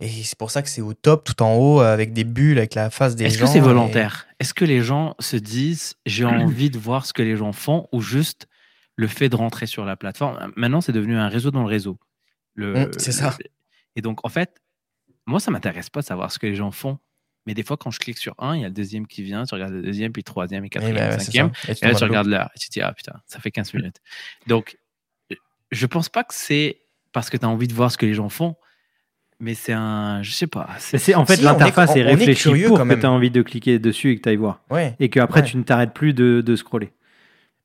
[0.00, 2.74] Et c'est pour ça que c'est au top, tout en haut, avec des bulles, avec
[2.74, 3.30] la face des gens.
[3.30, 4.26] Est-ce que c'est volontaire?
[4.30, 4.31] et...
[4.42, 7.88] Est-ce que les gens se disent j'ai envie de voir ce que les gens font
[7.92, 8.48] ou juste
[8.96, 10.52] le fait de rentrer sur la plateforme?
[10.56, 11.96] Maintenant, c'est devenu un réseau dans le réseau.
[12.54, 13.36] Le, c'est ça.
[13.94, 14.60] Et donc, en fait,
[15.26, 16.98] moi, ça m'intéresse pas de savoir ce que les gens font.
[17.46, 19.44] Mais des fois, quand je clique sur un, il y a le deuxième qui vient,
[19.44, 21.52] tu regardes le deuxième, puis le troisième, et quatrième, bah et cinquième.
[21.68, 22.50] Et, et là, tu regardes l'heure.
[22.56, 24.00] Et tu te dis, ah putain, ça fait 15 minutes.
[24.48, 24.76] Donc,
[25.70, 26.80] je pense pas que c'est
[27.12, 28.56] parce que tu as envie de voir ce que les gens font,
[29.42, 30.22] mais c'est un.
[30.22, 30.68] Je sais pas.
[30.78, 33.42] C'est en fait, si, l'interface est, est, réfléchie est pour que tu as envie de
[33.42, 34.62] cliquer dessus et que tu ailles voir.
[34.70, 34.94] Ouais.
[35.00, 35.46] Et qu'après, ouais.
[35.46, 36.92] tu ne t'arrêtes plus de, de, scroller.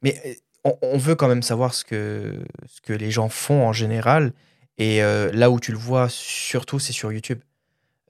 [0.02, 0.16] Mais
[0.64, 2.34] on, on, veut quand même savoir ce que,
[2.66, 4.34] ce que les gens font en général.
[4.80, 7.40] Et euh, là où tu le vois surtout, c'est sur YouTube.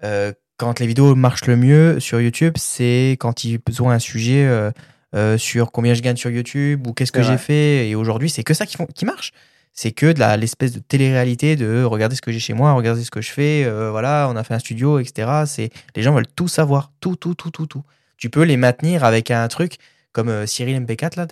[0.03, 4.45] Euh, quand les vidéos marchent le mieux sur YouTube, c'est quand ils ont un sujet
[4.45, 4.71] euh,
[5.15, 7.89] euh, sur combien je gagne sur YouTube ou qu'est-ce que j'ai fait.
[7.89, 9.33] Et aujourd'hui, c'est que ça qui, font, qui marche.
[9.77, 13.11] C'est que de l'espèce de télé-réalité de regarder ce que j'ai chez moi, regarder ce
[13.11, 13.63] que je fais.
[13.63, 15.43] Euh, voilà, on a fait un studio, etc.
[15.45, 17.83] C'est les gens veulent tout savoir, tout, tout, tout, tout, tout.
[18.17, 19.77] Tu peux les maintenir avec un truc
[20.11, 21.27] comme euh, Cyril MP4 là,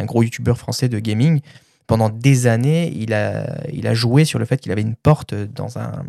[0.00, 1.40] un gros youtubeur français de gaming
[1.88, 5.34] pendant des années, il a, il a joué sur le fait qu'il avait une porte
[5.34, 6.04] dans un,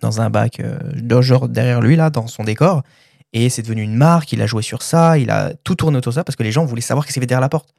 [0.00, 2.82] dans un bac, euh, genre derrière lui, là, dans son décor.
[3.32, 6.12] Et c'est devenu une marque, il a joué sur ça, il a tout tourné autour
[6.12, 7.74] de ça parce que les gens voulaient savoir qu'est-ce qu'il y avait derrière la porte.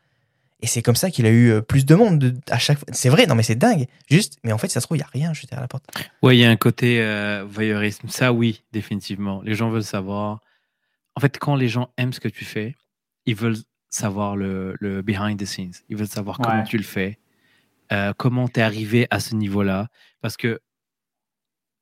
[0.62, 2.88] Et c'est comme ça qu'il a eu plus de monde de, à chaque fois.
[2.91, 3.88] C'est vrai, non mais c'est dingue.
[4.10, 5.86] Juste, mais en fait, ça se trouve, il n'y a rien juste derrière la porte.
[6.22, 8.08] Ouais, il y a un côté euh, voyeurisme.
[8.08, 9.41] Ça, oui, définitivement.
[9.44, 10.39] Les gens veulent savoir.
[11.15, 12.76] En fait, quand les gens aiment ce que tu fais,
[13.26, 13.58] ils veulent
[13.89, 15.74] savoir le, le, behind the scenes.
[15.89, 17.20] Ils veulent savoir comment tu le fais,
[17.91, 19.88] euh, comment tu es arrivé à ce niveau-là.
[20.22, 20.60] Parce que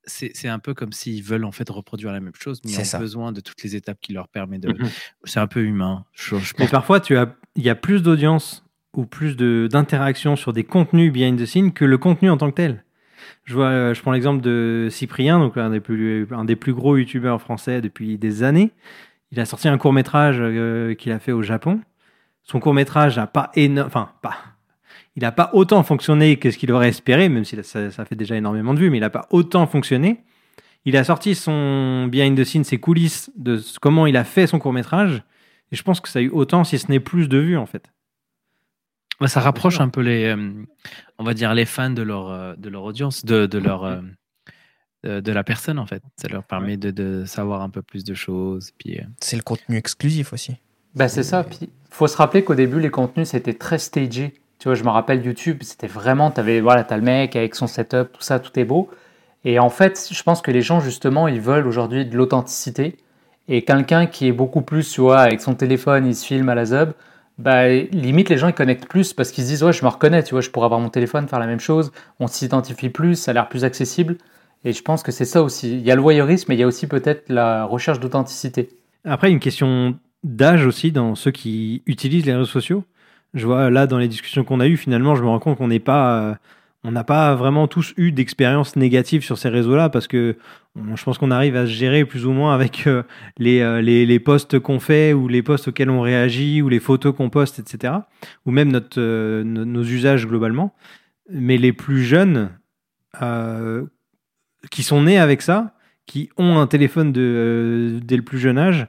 [0.06, 2.84] c'est un peu comme s'ils veulent en fait reproduire la même chose, mais ils ont
[2.84, 2.98] ça.
[2.98, 4.72] besoin de toutes les étapes qui leur permettent de.
[4.72, 4.90] Mm -hmm.
[5.24, 6.04] C'est un peu humain.
[6.12, 8.63] Je, je mais parfois, tu as, il y a plus d'audience
[8.96, 12.56] ou plus d'interaction sur des contenus behind the scenes que le contenu en tant que
[12.56, 12.84] tel.
[13.44, 16.96] Je, vois, je prends l'exemple de Cyprien, donc un des plus, un des plus gros
[16.96, 18.70] youtubeurs français depuis des années.
[19.32, 21.80] Il a sorti un court métrage euh, qu'il a fait au Japon
[22.44, 24.36] son court métrage n'a pas énorme, enfin pas,
[25.16, 28.14] il n'a pas autant fonctionné que ce qu'il aurait espéré, même si ça, ça, fait
[28.14, 30.22] déjà énormément de vues, mais il n'a pas autant fonctionné.
[30.84, 34.58] Il a sorti son behind the scenes, ses coulisses de comment il a fait son
[34.58, 35.22] court métrage,
[35.72, 37.66] et je pense que ça a eu autant, si ce n'est plus de vues en
[37.66, 37.90] fait.
[39.20, 40.52] Bah, ça rapproche un peu les, euh,
[41.18, 44.00] on va dire les fans de leur euh, de leur audience, de, de leur euh,
[45.04, 46.02] de la personne en fait.
[46.16, 48.70] Ça leur permet de, de savoir un peu plus de choses.
[48.78, 50.56] Puis c'est le contenu exclusif aussi.
[50.94, 51.44] Bah c'est ça.
[51.44, 54.34] Puis faut se rappeler qu'au début, les contenus, c'était très stagé.
[54.58, 57.54] Tu vois, je me rappelle YouTube, c'était vraiment, tu avais, voilà, as le mec avec
[57.54, 58.88] son setup, tout ça, tout est beau.
[59.44, 62.96] Et en fait, je pense que les gens, justement, ils veulent aujourd'hui de l'authenticité.
[63.46, 66.54] Et quelqu'un qui est beaucoup plus, tu vois, avec son téléphone, il se filme à
[66.54, 66.92] la zub,
[67.38, 70.22] bah, limite, les gens, ils connectent plus parce qu'ils se disent, ouais, je me reconnais,
[70.22, 73.32] tu vois, je pourrais avoir mon téléphone, faire la même chose, on s'identifie plus, ça
[73.32, 74.16] a l'air plus accessible.
[74.64, 75.72] Et je pense que c'est ça aussi.
[75.72, 78.70] Il y a le voyeurisme, mais il y a aussi peut-être la recherche d'authenticité.
[79.04, 82.84] Après, une question d'âge aussi dans ceux qui utilisent les réseaux sociaux.
[83.34, 85.68] Je vois là dans les discussions qu'on a eues, finalement, je me rends compte qu'on
[85.68, 86.34] n'est pas, euh,
[86.84, 90.36] on n'a pas vraiment tous eu d'expérience négative sur ces réseaux-là parce que
[90.94, 93.02] je pense qu'on arrive à se gérer plus ou moins avec euh,
[93.38, 96.80] les, euh, les, les, posts qu'on fait ou les posts auxquels on réagit ou les
[96.80, 97.94] photos qu'on poste, etc.
[98.44, 100.74] Ou même notre, euh, nos, usages globalement.
[101.30, 102.50] Mais les plus jeunes
[104.70, 108.88] qui sont nés avec ça, qui ont un téléphone dès le plus jeune âge,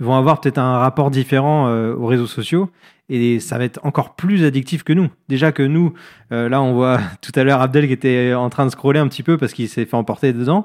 [0.00, 2.70] vont avoir peut-être un rapport différent aux réseaux sociaux
[3.12, 5.10] et ça va être encore plus addictif que nous.
[5.28, 5.92] Déjà que nous,
[6.32, 9.08] euh, là, on voit tout à l'heure Abdel qui était en train de scroller un
[9.08, 10.64] petit peu parce qu'il s'est fait emporter dedans.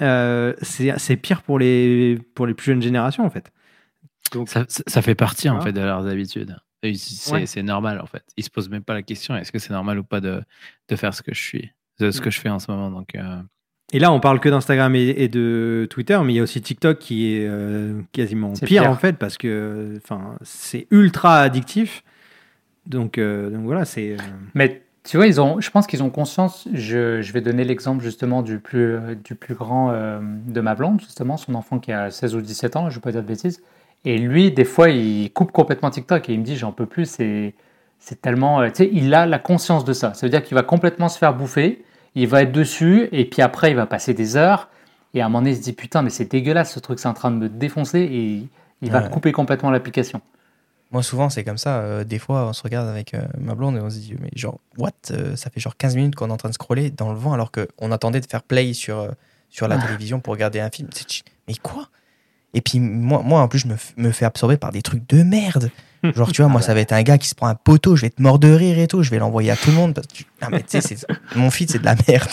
[0.00, 3.50] Euh, c'est pire pour les, pour les plus jeunes générations, en fait.
[4.32, 6.56] Donc, ça, ça fait partie, en fait, de leurs habitudes.
[7.46, 8.22] C'est normal, en fait.
[8.36, 10.42] Ils se posent même pas la question est-ce que c'est normal ou pas de,
[10.88, 12.90] de, faire ce que je suis, de ce que je fais en ce moment.
[12.90, 13.40] Donc, euh,
[13.92, 16.98] Et là, on parle que d'Instagram et, de Twitter, mais il y a aussi TikTok
[16.98, 17.48] qui est
[18.10, 20.00] quasiment pire, en fait, parce que
[20.42, 22.02] c'est ultra addictif.
[22.86, 24.16] Donc, donc voilà, c'est.
[24.54, 26.66] Mais tu vois, ils ont, je pense qu'ils ont conscience.
[26.72, 31.00] Je, je vais donner l'exemple justement du plus, du plus grand euh, de ma blonde,
[31.00, 33.28] justement, son enfant qui a 16 ou 17 ans, je ne vais pas dire de
[33.28, 33.62] bêtises.
[34.04, 37.08] Et lui, des fois, il coupe complètement TikTok et il me dit J'en peux plus,
[37.08, 37.54] c'est,
[38.00, 38.60] c'est tellement.
[38.60, 40.12] Euh, tu sais, il a la conscience de ça.
[40.14, 41.84] Ça veut dire qu'il va complètement se faire bouffer,
[42.16, 44.68] il va être dessus, et puis après, il va passer des heures.
[45.14, 47.08] Et à un moment donné, il se dit Putain, mais c'est dégueulasse, ce truc, c'est
[47.08, 48.48] en train de me défoncer, et
[48.82, 50.20] il va couper complètement l'application.
[50.92, 51.80] Moi, souvent, c'est comme ça.
[51.80, 54.30] Euh, des fois, on se regarde avec euh, ma blonde et on se dit, mais
[54.36, 57.12] genre, what euh, Ça fait genre 15 minutes qu'on est en train de scroller dans
[57.12, 59.08] le vent alors qu'on attendait de faire play sur,
[59.50, 60.88] sur la télévision pour regarder un film.
[61.48, 61.88] Mais quoi?
[62.56, 65.22] Et puis, moi, moi, en plus, je me, me, fais absorber par des trucs de
[65.22, 65.70] merde.
[66.02, 68.02] Genre, tu vois, moi, ça va être un gars qui se prend un poteau, je
[68.02, 69.94] vais être mort de rire et tout, je vais l'envoyer à tout le monde.
[69.94, 70.96] Parce que, non, mais tu sais,
[71.36, 72.30] mon feed, c'est de la merde.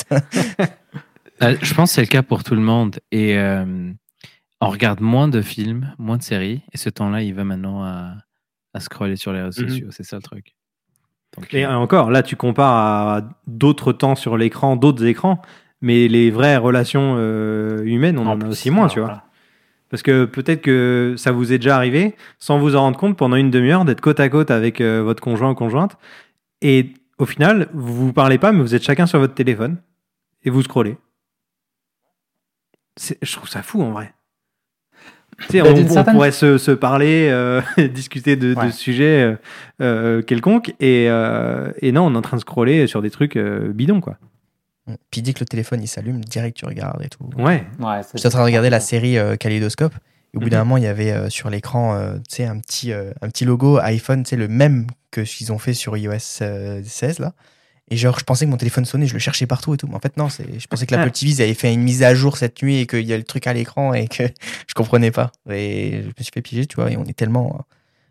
[1.61, 2.99] je pense que c'est le cas pour tout le monde.
[3.11, 3.37] Et
[4.61, 6.61] on regarde moins de films, moins de séries.
[6.73, 8.15] Et ce temps-là, il va maintenant à
[8.73, 9.69] à scroller sur les réseaux mhm.
[9.69, 9.87] sociaux.
[9.91, 10.55] C'est ça le truc.
[11.51, 15.41] et euh, encore, là, tu compares à d'autres temps sur l'écran, d'autres écrans,
[15.81, 19.23] mais les vraies relations euh, humaines, on en, a aussi moins, tu vois.
[19.93, 23.35] Parce que peut-être que ça vous est déjà arrivé, sans vous en rendre compte, pendant
[23.35, 25.99] une demi-heure, d'être côte à côte avec euh, votre conjoint ou conjointe,
[26.63, 29.77] et au final, vous vous parlez pas, mais vous êtes chacun sur votre téléphone,
[30.41, 30.97] et vous scrollez.
[32.99, 34.15] Je trouve ça fou en vrai.
[35.53, 37.61] Bah, on, pourrait se, parler, euh,
[37.93, 39.37] discuter de, sujets
[39.79, 44.17] euh, quelconques, et, non, on est en train de scroller sur des trucs bidons, quoi.
[45.11, 47.29] Puis dit que le téléphone il s'allume, direct tu regardes et tout.
[47.37, 47.65] Ouais.
[47.79, 49.93] ouais J'étais en train de regarder la série Kaleidoscope.
[50.33, 50.67] Et au bout d'un mhm.
[50.67, 54.87] moment, il y avait sur l'écran, un petit, un petit logo iPhone, c'est le même
[55.11, 57.33] que ce qu'ils ont fait sur iOS 16 là.
[57.89, 59.87] Et genre, je pensais que mon téléphone sonnait, je le cherchais partout et tout.
[59.87, 62.15] Mais en fait, non, c'est, je pensais que l'Apple TV avait fait une mise à
[62.15, 64.23] jour cette nuit et qu'il y a le truc à l'écran et que
[64.67, 65.31] je comprenais pas.
[65.49, 66.91] Et je me suis fait piéger, tu vois.
[66.91, 67.65] Et on est tellement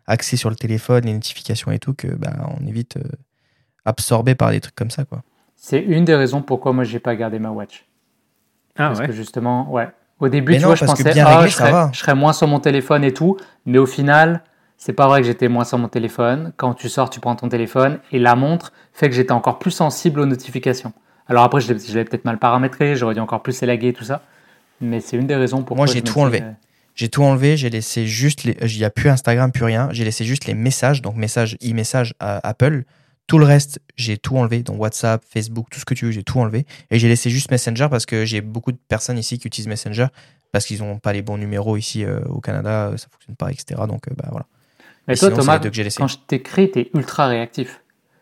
[0.07, 3.09] axé sur le téléphone, les notifications et tout, que bah, on est vite euh,
[3.85, 5.23] absorbé par des trucs comme ça, quoi.
[5.65, 7.87] C'est une des raisons pourquoi moi j'ai pas gardé ma watch.
[8.77, 9.89] Ah parce que justement, ouais.
[10.19, 13.05] Au début, tu vois, je pensais, ah, je, serais, je serais moins sur mon téléphone
[13.05, 13.37] et tout.
[13.65, 14.43] Mais au final,
[14.77, 16.53] c'est pas vrai que j'étais moins sur mon téléphone.
[16.57, 19.71] Quand tu sors, tu prends ton téléphone et la montre fait que j'étais encore plus
[19.71, 20.93] sensible aux notifications.
[21.29, 24.23] Alors après, je l'avais peut-être mal paramétré, j'aurais dû encore plus élaguer et tout ça.
[24.81, 26.43] Mais c'est une des raisons pour Moi, j'ai tout enlevé.
[26.97, 28.57] J'ai tout enlevé, j'ai laissé juste les.
[28.63, 29.89] Il n'y a plus Instagram, plus rien.
[29.93, 32.83] J'ai laissé juste les messages, donc messages, e-message à Apple.
[33.27, 34.63] Tout le reste, j'ai tout enlevé.
[34.63, 36.67] Donc WhatsApp, Facebook, tout ce que tu veux, j'ai tout enlevé.
[36.91, 40.07] Et j'ai laissé juste Messenger parce que j'ai beaucoup de personnes ici qui utilisent Messenger
[40.53, 43.81] parce qu'ils n'ont pas les bons numéros ici euh, au Canada, ça fonctionne pas, etc.
[43.89, 44.47] Donc euh, bah, voilà.
[45.09, 47.81] Mais toi, Thomas, quand je t'écris, tu es ultra réactif.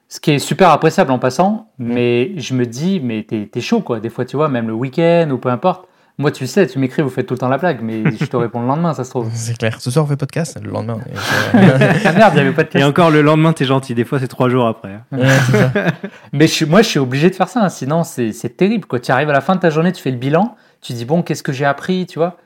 [0.08, 1.92] Ce qui est super appréciable en passant, mm.
[1.92, 4.00] mais je me dis, mais t'es es chaud quoi.
[4.00, 5.89] Des fois, tu vois, même le week-end ou peu importe.
[6.20, 8.36] Moi, tu sais, tu m'écris, vous faites tout le temps la blague, mais je te
[8.36, 9.30] réponds le lendemain, ça se trouve.
[9.32, 9.80] C'est clair.
[9.80, 11.00] Ce soir, on fait podcast, le lendemain.
[11.54, 12.82] ah merde, il y avait podcast.
[12.82, 13.94] Et encore, le lendemain, t'es gentil.
[13.94, 15.00] Des fois, c'est trois jours après.
[15.10, 15.72] Ça.
[16.32, 17.64] mais je, moi, je suis obligé de faire ça.
[17.64, 17.68] Hein.
[17.70, 18.86] Sinon, c'est terrible.
[18.86, 19.00] Quoi.
[19.00, 21.22] Tu arrives à la fin de ta journée, tu fais le bilan, tu dis, bon,
[21.22, 22.36] qu'est-ce que j'ai appris, tu vois?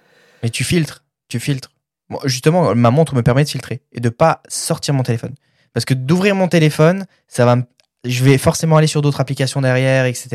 [0.42, 1.02] Mais tu filtres.
[1.28, 1.70] Tu filtres
[2.24, 5.34] justement, ma montre me permet de filtrer et de pas sortir mon téléphone.
[5.72, 7.56] Parce que d'ouvrir mon téléphone, ça va
[8.04, 10.28] je vais forcément aller sur d'autres applications derrière, etc.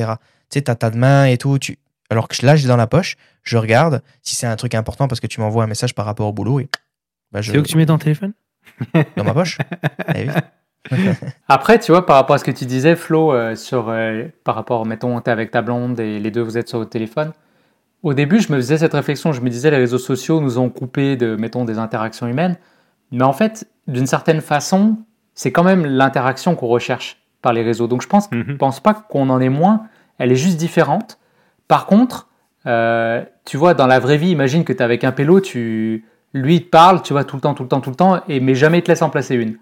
[0.49, 1.59] Tu sais, t'as ta main et tout.
[1.59, 1.77] Tu...
[2.09, 5.19] Alors que là, j'ai dans la poche, je regarde si c'est un truc important parce
[5.19, 6.59] que tu m'envoies un message par rapport au boulot.
[6.59, 6.69] Et,
[7.31, 7.51] bah, je...
[7.51, 8.33] C'est où que tu mets dans le téléphone?
[9.15, 9.57] Dans ma poche.
[10.15, 10.27] Eh
[11.47, 14.55] Après, tu vois, par rapport à ce que tu disais, Flo, euh, sur, euh, par
[14.55, 17.33] rapport, mettons, t'es avec ta blonde et les deux, vous êtes sur votre téléphone.
[18.01, 20.69] Au début, je me faisais cette réflexion, je me disais les réseaux sociaux nous ont
[20.69, 22.57] coupé de, mettons, des interactions humaines.
[23.11, 24.97] Mais en fait, d'une certaine façon,
[25.35, 27.87] c'est quand même l'interaction qu'on recherche par les réseaux.
[27.87, 28.57] Donc je pense, mhm.
[28.57, 29.83] pense pas qu'on en ait moins,
[30.17, 31.19] elle est juste différente.
[31.69, 32.27] Par contre,
[32.65, 36.03] euh, tu vois, dans la vraie vie, imagine que tu es avec un pélo, tu,
[36.33, 38.21] lui il te parle, tu vois, tout le temps, tout le temps, tout le temps,
[38.27, 39.57] et, mais jamais il te laisse en placer une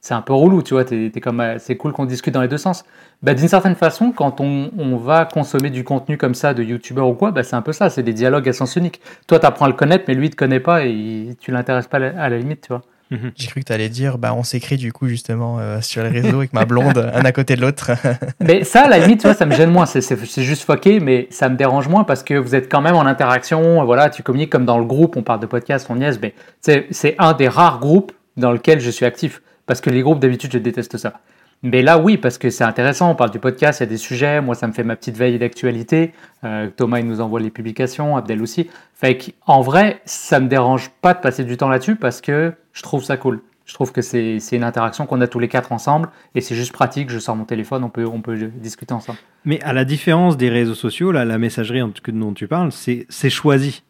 [0.00, 0.84] c'est un peu relou, tu vois,
[1.22, 2.84] comme, euh, c'est cool qu'on discute dans les deux sens.
[3.22, 7.14] Bah, d'une certaine façon, quand on, va consommer du contenu comme ça de youtubeur ou
[7.14, 9.00] quoi, bah, c'est un peu ça, c'est des dialogues à sens unique.
[9.26, 11.88] Toi, tu apprends à le connaître, mais lui, il te connaît pas et tu l'intéresses
[11.88, 12.82] pas à la limite, tu vois.
[13.10, 13.32] Mhm.
[13.36, 16.10] J'ai cru que tu allais dire, bah, on s'écrit du coup justement euh, sur les
[16.10, 17.90] réseaux avec ma blonde, un à côté de l'autre.
[18.40, 19.86] mais ça, à la limite, tu vois, ça me gêne moins.
[19.86, 23.06] C'est juste foqué, mais ça me dérange moins parce que vous êtes quand même en
[23.06, 23.84] interaction.
[23.84, 27.14] Voilà, tu communiques comme dans le groupe, on parle de podcast, on niaise, mais c'est
[27.18, 30.58] un des rares groupes dans lequel je suis actif Parce que les groupes, d'habitude, je
[30.58, 31.14] déteste ça.
[31.62, 33.10] Mais là, oui, parce que c'est intéressant.
[33.10, 34.40] On parle du podcast, il y a des sujets.
[34.40, 36.12] Moi, ça me fait ma petite veille d'actualité.
[36.44, 38.16] Euh, Thomas, il nous envoie les publications.
[38.16, 38.68] Abdel aussi.
[38.94, 42.82] Fait en vrai, ça me dérange pas de passer du temps là-dessus parce que je
[42.82, 43.40] trouve ça cool.
[43.66, 46.72] Je trouve que c'est une interaction qu'on a tous les quatre ensemble et c'est juste
[46.72, 47.10] pratique.
[47.10, 49.18] Je sors mon téléphone, on peut, on peut discuter ensemble.
[49.44, 53.82] Mais à la différence des réseaux sociaux, là, la messagerie dont tu parles, c'est choisi.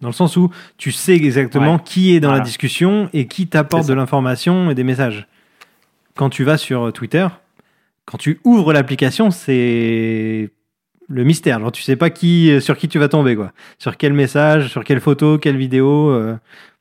[0.00, 3.88] Dans le sens où tu sais exactement qui est dans la discussion et qui t'apporte
[3.88, 5.26] de l'information et des messages.
[6.18, 7.28] Quand tu vas sur Twitter,
[8.04, 10.50] quand tu ouvres l'application, c'est
[11.08, 11.60] le mystère.
[11.60, 13.52] Genre, tu sais pas qui, sur qui tu vas tomber, quoi.
[13.78, 16.10] Sur quel message, sur quelle photo, quelle vidéo.
[16.10, 16.36] Euh.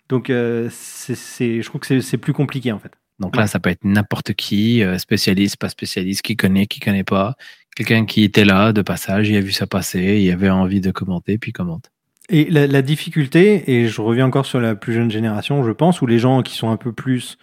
[0.09, 2.89] donc, euh, c'est, je trouve que c'est plus compliqué, en fait.
[3.19, 7.03] Donc là, ça peut être n'importe qui, euh, spécialiste, pas spécialiste, qui connaît, qui connaît
[7.03, 7.35] pas.
[7.75, 10.89] Quelqu'un qui était là de passage, il a vu ça passer, il avait envie de
[10.89, 11.91] commenter, puis commente.
[12.29, 16.07] Et la, difficulté, et je reviens encore sur la plus jeune génération, je pense, ou
[16.07, 17.37] les gens qui sont un peu plus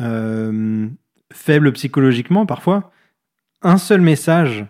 [0.00, 0.88] euh,
[1.32, 2.92] faibles psychologiquement parfois,
[3.62, 4.66] un seul message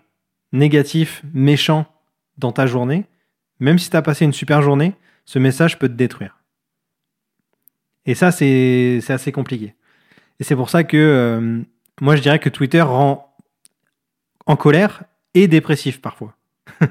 [0.51, 1.85] négatif, méchant
[2.37, 3.05] dans ta journée,
[3.59, 4.93] même si tu as passé une super journée,
[5.25, 6.37] ce message peut te détruire.
[8.05, 9.75] Et ça, c'est assez compliqué.
[10.39, 11.61] Et c'est pour ça que euh,
[11.99, 13.35] moi, je dirais que Twitter rend
[14.45, 16.35] en colère et dépressif parfois.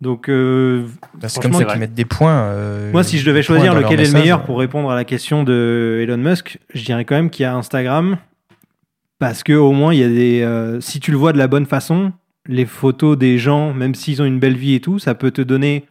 [0.00, 0.86] Donc, euh,
[1.26, 2.42] c'est comme ça qu'ils mettent des points.
[2.42, 5.42] Euh, Moi, si je devais choisir lequel est le meilleur pour répondre à la question
[5.42, 8.16] de Elon Musk, je dirais quand même qu'il y a Instagram.
[9.18, 10.42] Parce que au moins, il y a des.
[10.42, 12.12] Euh, si tu le vois de la bonne façon,
[12.46, 15.42] les photos des gens, même s'ils ont une belle vie et tout, ça peut te
[15.42, 15.86] donner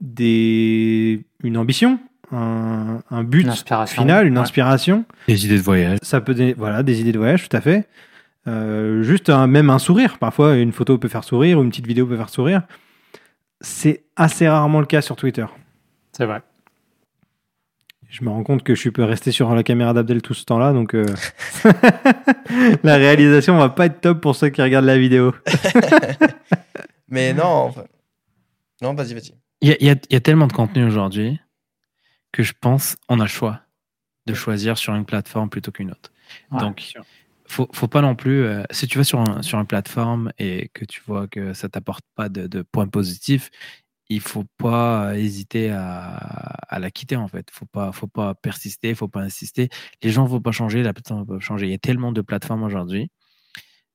[0.00, 1.98] des, une ambition,
[2.32, 3.48] un, un but
[3.86, 5.04] final, une inspiration.
[5.28, 5.98] Des idées de voyage.
[6.02, 7.88] Ça peut, voilà, des idées de voyage, tout à fait.
[9.02, 10.18] juste un, même un sourire.
[10.18, 12.62] Parfois, une photo peut faire sourire ou une petite vidéo peut faire sourire.
[13.62, 15.46] C'est assez rarement le cas sur Twitter.
[16.12, 16.42] C'est vrai.
[18.08, 20.72] Je me rends compte que je peux rester sur la caméra d'Abdel tout ce temps-là,
[20.72, 21.06] donc euh,
[22.82, 25.34] la réalisation va pas être top pour ceux qui regardent la vidéo.
[27.08, 27.74] Mais non,
[28.80, 29.34] non, vas-y, vas-y.
[29.60, 31.40] Il y, a tellement de contenu aujourd'hui
[32.30, 33.60] que je pense on a le choix
[34.26, 36.12] de choisir sur une plateforme plutôt qu'une autre.
[36.52, 36.94] donc,
[37.46, 38.44] faut, faut pas non plus.
[38.44, 42.04] Euh, si tu vas sur, sur une plateforme et que tu vois que ça t'apporte
[42.14, 43.50] pas de, points positifs,
[44.08, 47.50] il faut pas hésiter à, à, la quitter en fait.
[47.50, 49.68] Faut pas, faut pas persister, faut pas insister.
[50.02, 51.66] Les gens vont pas changer, la plateforme va pas changer.
[51.66, 53.10] Il y a tellement de plateformes aujourd'hui.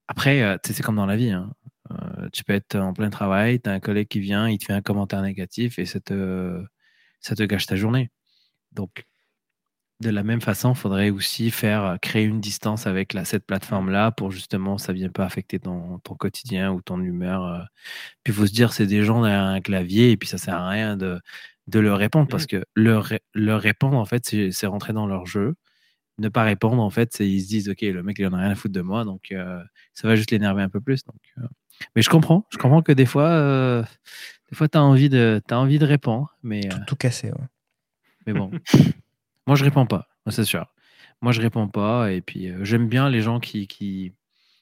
[0.08, 1.32] Après, euh, c'est comme dans la vie.
[1.32, 1.54] Hein.
[1.91, 4.65] Euh, tu peux être en plein travail, tu as un collègue qui vient, il te
[4.65, 6.63] fait un commentaire négatif et ça te,
[7.21, 8.12] ça te gâche ta journée.
[8.74, 9.06] Donc,
[10.02, 14.12] de la même façon, il faudrait aussi faire euh, créer une distance avec cette plateforme-là
[14.12, 17.46] pour justement ça ne vienne pas affecter ton, quotidien ou ton humeur.
[17.46, 17.60] Euh.
[18.24, 20.42] Puis il faut se dire, c'est des gens derrière un clavier et puis ça ne
[20.42, 21.20] sert à rien de,
[21.68, 22.48] de leur répondre parce mmh.
[22.48, 25.56] que leur, leur répondre, en fait, c'est rentrer dans leur jeu.
[26.18, 28.42] Ne pas répondre, en fait, c'est ils se disent, OK, le mec, il n'en a
[28.42, 31.04] rien à foutre de moi, donc euh, ça va juste l'énerver un peu plus.
[31.06, 31.48] Donc,
[31.96, 33.84] Mais je comprends, je comprends que des fois,
[34.52, 36.36] des fois, tu as, envie de, as envie de répondre.
[36.44, 37.32] Mais, tout, tout ouais.
[38.28, 38.52] Mais bon.
[39.48, 40.68] Moi, je réponds pas, c'est sûr.
[41.22, 42.12] Moi, je réponds pas.
[42.12, 44.14] Et puis, euh, j'aime bien les gens qui, qui,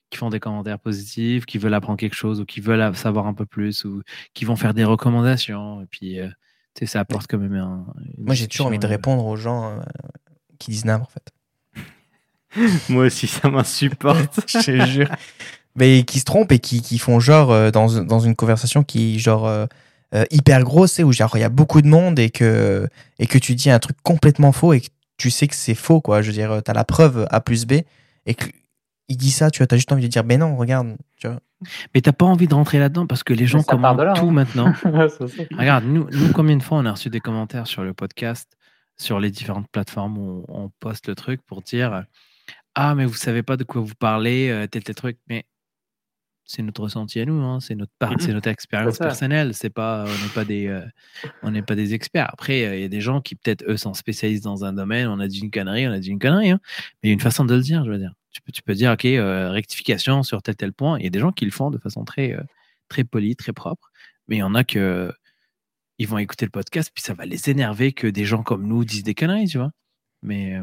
[0.09, 3.33] qui, font des commentaires positifs, qui veulent apprendre quelque chose ou qui veulent savoir un
[3.33, 4.01] peu plus ou
[4.33, 5.81] qui vont faire des recommandations.
[5.81, 6.27] Et puis, euh,
[6.75, 7.85] tu sais, ça apporte quand même un.
[8.17, 9.79] Moi, j'ai toujours envie de euh, répondre aux gens
[10.59, 11.33] qui disent n'importe en fait.
[12.89, 14.39] Moi aussi, ça m'insupporte.
[14.47, 15.09] je te jure.
[15.75, 19.67] Mais qui se trompent et qui, qui font genre dans, dans une conversation qui, genre
[20.15, 22.87] euh, hyper grosse, où genre il y a beaucoup de monde et que,
[23.19, 26.01] et que tu dis un truc complètement faux et que tu sais que c'est faux,
[26.01, 26.21] quoi.
[26.21, 27.81] Je veux dire, tu as la preuve A plus B
[28.25, 31.39] et qu'il dit ça, tu as juste envie de dire, ben non, regarde, tu vois.
[31.93, 34.31] Mais t'as pas envie de rentrer là-dedans parce que les gens commentent tout hein.
[34.31, 34.73] maintenant.
[35.57, 38.57] regarde, nous, nous, combien de fois on a reçu des commentaires sur le podcast,
[38.97, 42.05] sur les différentes plateformes où on, poste le truc pour dire
[42.75, 45.17] Ah, mais vous savez pas de quoi vous parlez, euh, tel, tel truc.
[45.27, 45.45] Mais
[46.49, 49.53] c'est notre ressenti à nous, hein, c'est notre part, c'est mmh notre expérience personnelle.
[49.53, 50.83] C'est pas, on n'est pas des, euh,
[51.43, 52.27] on n'est pas des experts.
[52.33, 55.07] Après, il y a des gens qui peut-être eux sont spécialistes dans un domaine.
[55.09, 56.59] On a dit une connerie, on a dit une connerie, hein,
[57.03, 57.85] mais il y a une façon de le dire.
[57.85, 60.97] Je veux dire, tu peux, tu peux dire ok, euh, rectification sur tel tel point.
[60.97, 62.41] Il y a des gens qui le font de façon très, euh,
[62.87, 63.91] très polie, très propre,
[64.27, 65.13] mais il y en a que
[65.99, 68.85] ils vont écouter le podcast puis ça va les énerver que des gens comme nous
[68.85, 69.71] disent des conneries, tu vois.
[70.23, 70.59] Mais.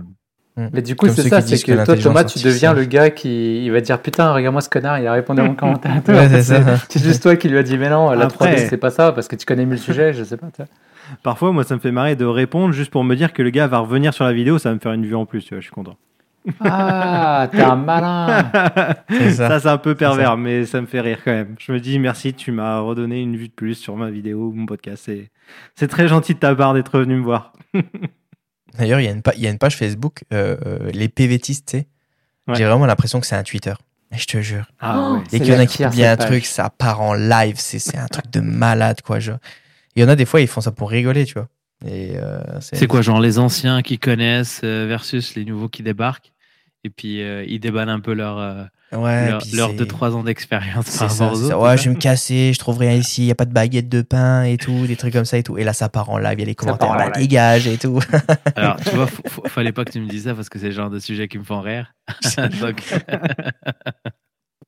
[0.57, 3.71] Mais du coup, c'est ça, c'est que, toi, Thomas, tu deviens le gars qui il
[3.71, 6.01] va dire Putain, regarde-moi ce connard, il a répondu à mon commentaire.
[6.89, 9.29] c'est juste toi qui lui as dit Mais non, la 3D, c'est pas ça, parce
[9.29, 10.49] que tu connais mieux le sujet, je sais pas.
[11.23, 13.67] Parfois, moi, ça me fait marrer de répondre juste pour me dire que le gars
[13.67, 15.61] va revenir sur la vidéo, ça va me faire une vue en plus, tu vois,
[15.61, 15.97] je suis content.
[16.61, 18.51] Ah, t'es un malin
[19.31, 21.57] Ça, c'est un peu pervers, mais ça me fait rire quand même.
[21.59, 24.67] Je me dis merci, tu m'as redonné une vue de plus sur ma vidéo, mon
[24.67, 25.11] podcast.
[25.75, 27.53] C'est très gentil de ta part d'être venu me voir.
[28.79, 30.57] D'ailleurs, il y, a une page Facebook, euh,
[30.93, 31.87] les PVTistes, tu sais.
[32.47, 32.55] Ouais.
[32.55, 33.74] J'ai vraiment l'impression que c'est un Twitter.
[34.12, 34.70] Je te jure.
[34.81, 35.22] Ah Oh, ouais.
[35.31, 36.29] Dès qu'il y en a qui publient un page.
[36.29, 37.57] truc, ça part en live.
[37.59, 39.18] C'est un truc de malade, quoi.
[39.18, 39.39] Genre.
[39.97, 41.49] Il y en a des fois, ils font ça pour rigoler, tu vois.
[41.85, 46.33] Euh, C'est quoi, genre les anciens qui connaissent euh, versus les nouveaux qui débarquent?
[46.85, 50.14] Et puis euh, ils déballent un peu leur, euh, Ouais, leur, puis leur c'est- 2-3
[50.14, 51.59] ans d'expérience C'est par rapport aux autres.
[51.59, 53.89] Ouais, je vais me casser, je trouve rien ici, il n'y a pas de baguette
[53.89, 55.59] de pain et tout, des trucs comme ça et tout.
[55.59, 57.66] Et là, ça part en live, il y a les part commentaires, en là, dégage
[57.66, 57.99] et tout.
[58.55, 59.09] Alors, tu vois,
[59.49, 61.39] fallait pas que tu me dises ça parce que c'est le genre de sujet qui
[61.39, 61.93] me font rire.
[62.61, 62.80] Donc,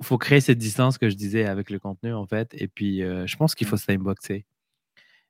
[0.02, 2.50] faut créer cette distance que je disais avec le contenu, en fait.
[2.54, 4.46] Et puis, euh, je pense qu'il faut se timeboxer.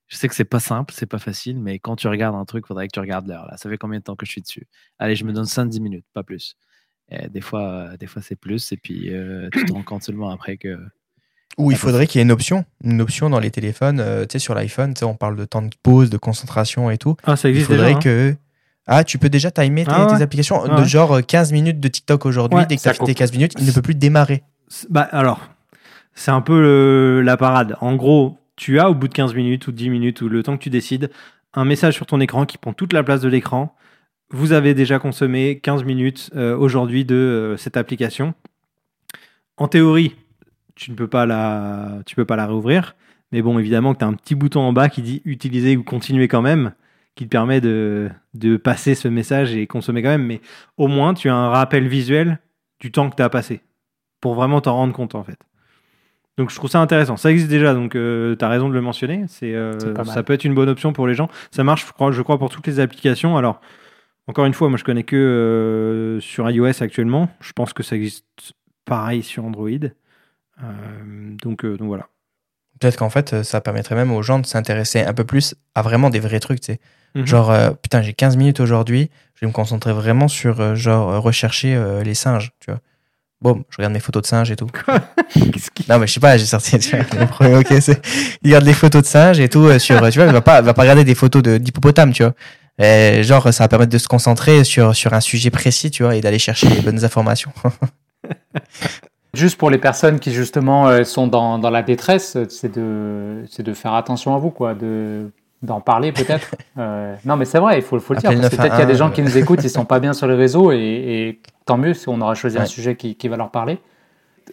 [0.08, 2.64] Je sais que c'est pas simple, c'est pas facile, mais quand tu regardes un truc,
[2.64, 3.44] il faudrait que tu regardes l'heure.
[3.46, 4.66] Là, ça fait combien de temps que je suis dessus?
[4.98, 6.56] Allez, je me donne 5-10 minutes, pas plus.
[7.10, 8.72] Et des fois, euh, des fois c'est plus.
[8.72, 10.78] Et puis, euh, tu te rends compte seulement après que.
[11.56, 14.22] Ou il Ah, faudrait qu'il y ait une option, une option dans les téléphones, euh,
[14.26, 16.98] tu sais, sur l'iPhone, tu sais, on parle de temps de pause, de concentration et
[16.98, 17.16] tout.
[17.24, 17.96] Ah, ça Il existe faudrait déjà.
[17.96, 18.00] hein.
[18.00, 18.36] que.
[18.86, 20.16] Ah, tu peux déjà timer tes, Ah ouais.
[20.16, 20.88] tes applications Ah de ouais.
[20.88, 22.58] genre euh, 15 minutes de TikTok aujourd'hui.
[22.60, 23.18] Ouais, Dès que tu as fait tes coupe.
[23.18, 24.42] 15 minutes, il ne peut plus démarrer.
[24.88, 25.50] Bah, alors,
[26.14, 27.76] c'est un peu le- la parade.
[27.80, 30.56] En gros, tu as au bout de 15 minutes ou 10 minutes ou le temps
[30.56, 31.10] que tu décides,
[31.54, 33.74] un message sur ton écran qui prend toute la place de l'écran.
[34.30, 38.34] Vous avez déjà consommé 15 minutes euh, aujourd'hui de euh, cette application.
[39.56, 40.14] En théorie,
[40.74, 42.94] tu ne peux pas la, tu peux pas la réouvrir.
[43.32, 45.82] Mais bon, évidemment que tu as un petit bouton en bas qui dit utiliser ou
[45.82, 46.72] continuer quand même,
[47.14, 50.26] qui te permet de, de passer ce message et consommer quand même.
[50.26, 50.40] Mais
[50.76, 52.38] au moins, tu as un rappel visuel
[52.80, 53.62] du temps que tu as passé
[54.20, 55.38] pour vraiment t'en rendre compte en fait.
[56.36, 57.16] Donc je trouve ça intéressant.
[57.16, 59.24] Ça existe déjà, donc tu as raison de le mentionner.
[59.26, 61.28] C'est, euh, ça peut être une bonne option pour les gens.
[61.50, 63.36] Ça marche, je crois, je crois pour toutes les applications.
[63.36, 63.60] Alors,
[64.28, 67.28] encore une fois, moi je connais que euh, sur iOS actuellement.
[67.40, 68.24] Je pense que ça existe
[68.84, 69.68] pareil sur Android.
[70.62, 70.64] Euh,
[71.42, 72.08] donc, euh, donc voilà.
[72.80, 76.10] Peut-être qu'en fait, ça permettrait même aux gens de s'intéresser un peu plus à vraiment
[76.10, 76.80] des vrais trucs, tu sais.
[77.14, 77.26] Mhm.
[77.26, 81.20] Genre, euh, putain, j'ai 15 minutes aujourd'hui, je vais me concentrer vraiment sur, euh, genre,
[81.22, 82.80] rechercher euh, les singes, tu vois.
[83.40, 84.66] Bon, je regarde mes photos de singes et tout.
[85.32, 88.00] Qui- Non, mais je sais pas, j'ai sorti tu vois, le premier, ok, c'est.
[88.42, 90.64] Il regarde les photos de singes et tout sur, tu vois, il va pas, il
[90.64, 92.34] va pas regarder des photos de- d'hippopotames, tu vois.
[92.78, 96.14] Et genre, ça va permettre de se concentrer sur, sur un sujet précis, tu vois,
[96.14, 97.52] et d'aller chercher les bonnes informations.
[99.34, 103.62] Juste pour les personnes qui justement euh, sont dans, dans la détresse, c'est de, c'est
[103.62, 105.30] de faire attention à vous, quoi, de,
[105.62, 106.54] d'en parler peut-être.
[106.78, 108.82] Euh, non, mais c'est vrai, il faut, faut le dire, parce que peut-être qu'il y
[108.82, 110.76] a des 911, gens qui nous écoutent, ils sont pas bien sur les réseaux, et,
[110.78, 113.80] et tant mieux si on aura choisi un sujet qui, qui va leur parler.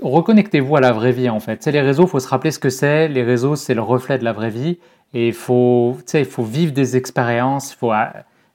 [0.02, 1.62] Reconnectez-vous à la vraie vie, en fait.
[1.62, 3.08] Sais, les réseaux, il faut se rappeler ce que c'est.
[3.10, 4.80] Les réseaux, c'est le reflet de la vraie vie,
[5.14, 5.98] et il faut,
[6.30, 7.92] faut vivre des expériences, faut...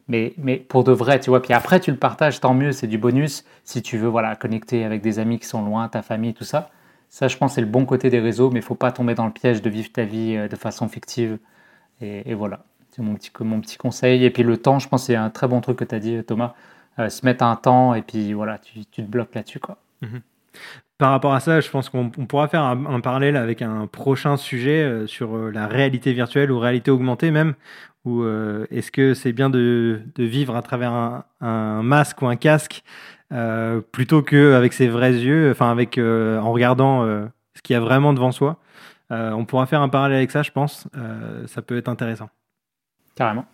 [0.08, 1.40] mais, mais pour de vrai, tu vois.
[1.42, 3.44] Puis après, tu le partages, tant mieux, c'est du bonus.
[3.64, 6.70] Si tu veux, voilà, connecter avec des amis qui sont loin, ta famille, tout ça.
[7.08, 9.26] Ça, je pense, c'est le bon côté des réseaux, mais il faut pas tomber dans
[9.26, 11.38] le piège de vivre ta vie euh, de façon fictive.
[12.02, 14.24] Et, voilà, c'est mon petit, mon petit conseil.
[14.24, 16.22] Et puis le temps, je pense, c'est un très bon truc que tu as dit,
[16.24, 16.54] Thomas.
[16.98, 19.78] Euh, se mettre un temps, et puis voilà, tu, tu te bloques là-dessus, quoi.
[21.00, 24.36] Par rapport à ça, je pense qu'on on pourra faire un, parallèle avec un prochain
[24.36, 27.54] sujet euh, sur euh, la réalité virtuelle ou réalité augmentée même.
[28.04, 30.92] Ou euh, est-ce que c'est bien de, vivre à travers
[31.40, 32.82] un, masque ou un casque
[33.92, 37.04] plutôt qu'avec ses vrais yeux, enfin avec en regardant
[37.54, 38.58] ce qu'il y a vraiment devant soi.
[39.10, 40.88] On pourra faire un parallèle avec ça, je pense.
[41.46, 42.28] Ça peut être intéressant.
[43.14, 43.46] Carrément.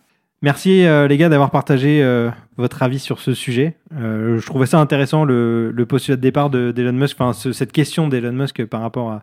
[0.43, 3.75] Merci euh, les gars d'avoir partagé euh, votre avis sur ce sujet.
[3.95, 7.51] Euh, je trouvais ça intéressant le, le postulat de départ de- d'Elon Musk, enfin ce-
[7.53, 9.19] cette question d'Elon Musk par rapport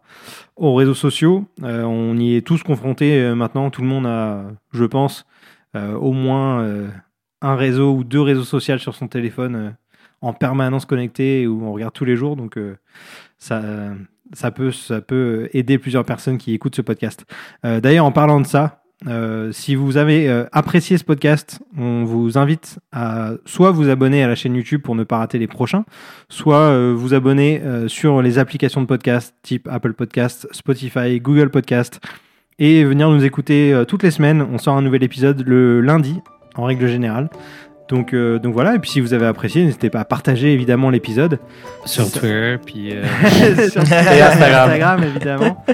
[0.56, 1.44] aux réseaux sociaux.
[1.62, 3.70] On y est tous confrontés maintenant.
[3.70, 4.42] Tout le monde a,
[4.72, 5.24] je pense,
[5.76, 6.66] au moins
[7.42, 9.76] un réseau ou deux réseaux sociaux sur son téléphone
[10.20, 12.34] en permanence connecté où on regarde tous les jours.
[12.34, 12.58] Donc
[13.38, 17.24] ça, peut, aider plusieurs personnes qui écoutent ce podcast.
[17.62, 18.80] D'ailleurs, en parlant de ça.
[19.06, 24.22] Euh, si vous avez euh, apprécié ce podcast, on vous invite à soit vous abonner
[24.22, 25.84] à la chaîne YouTube pour ne pas rater les prochains,
[26.28, 32.00] soit euh, vous abonner sur les applications de podcast type Apple Podcast, Spotify, Google Podcast
[32.58, 34.40] et venir nous écouter toutes les semaines.
[34.42, 36.20] On sort un nouvel épisode le lundi
[36.54, 37.28] en règle générale.
[37.88, 40.88] Donc, euh, donc voilà, et puis si vous avez apprécié, n'hésitez pas à partager évidemment
[40.90, 41.38] l'épisode.
[41.84, 42.92] Sur Twitter, puis.
[42.92, 43.04] euh,
[43.68, 44.70] sur Et Instagram.
[44.70, 45.64] Instagram, évidemment.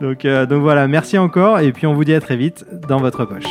[0.00, 2.98] donc, euh, donc voilà, merci encore et puis on vous dit à très vite dans
[2.98, 3.44] votre poche.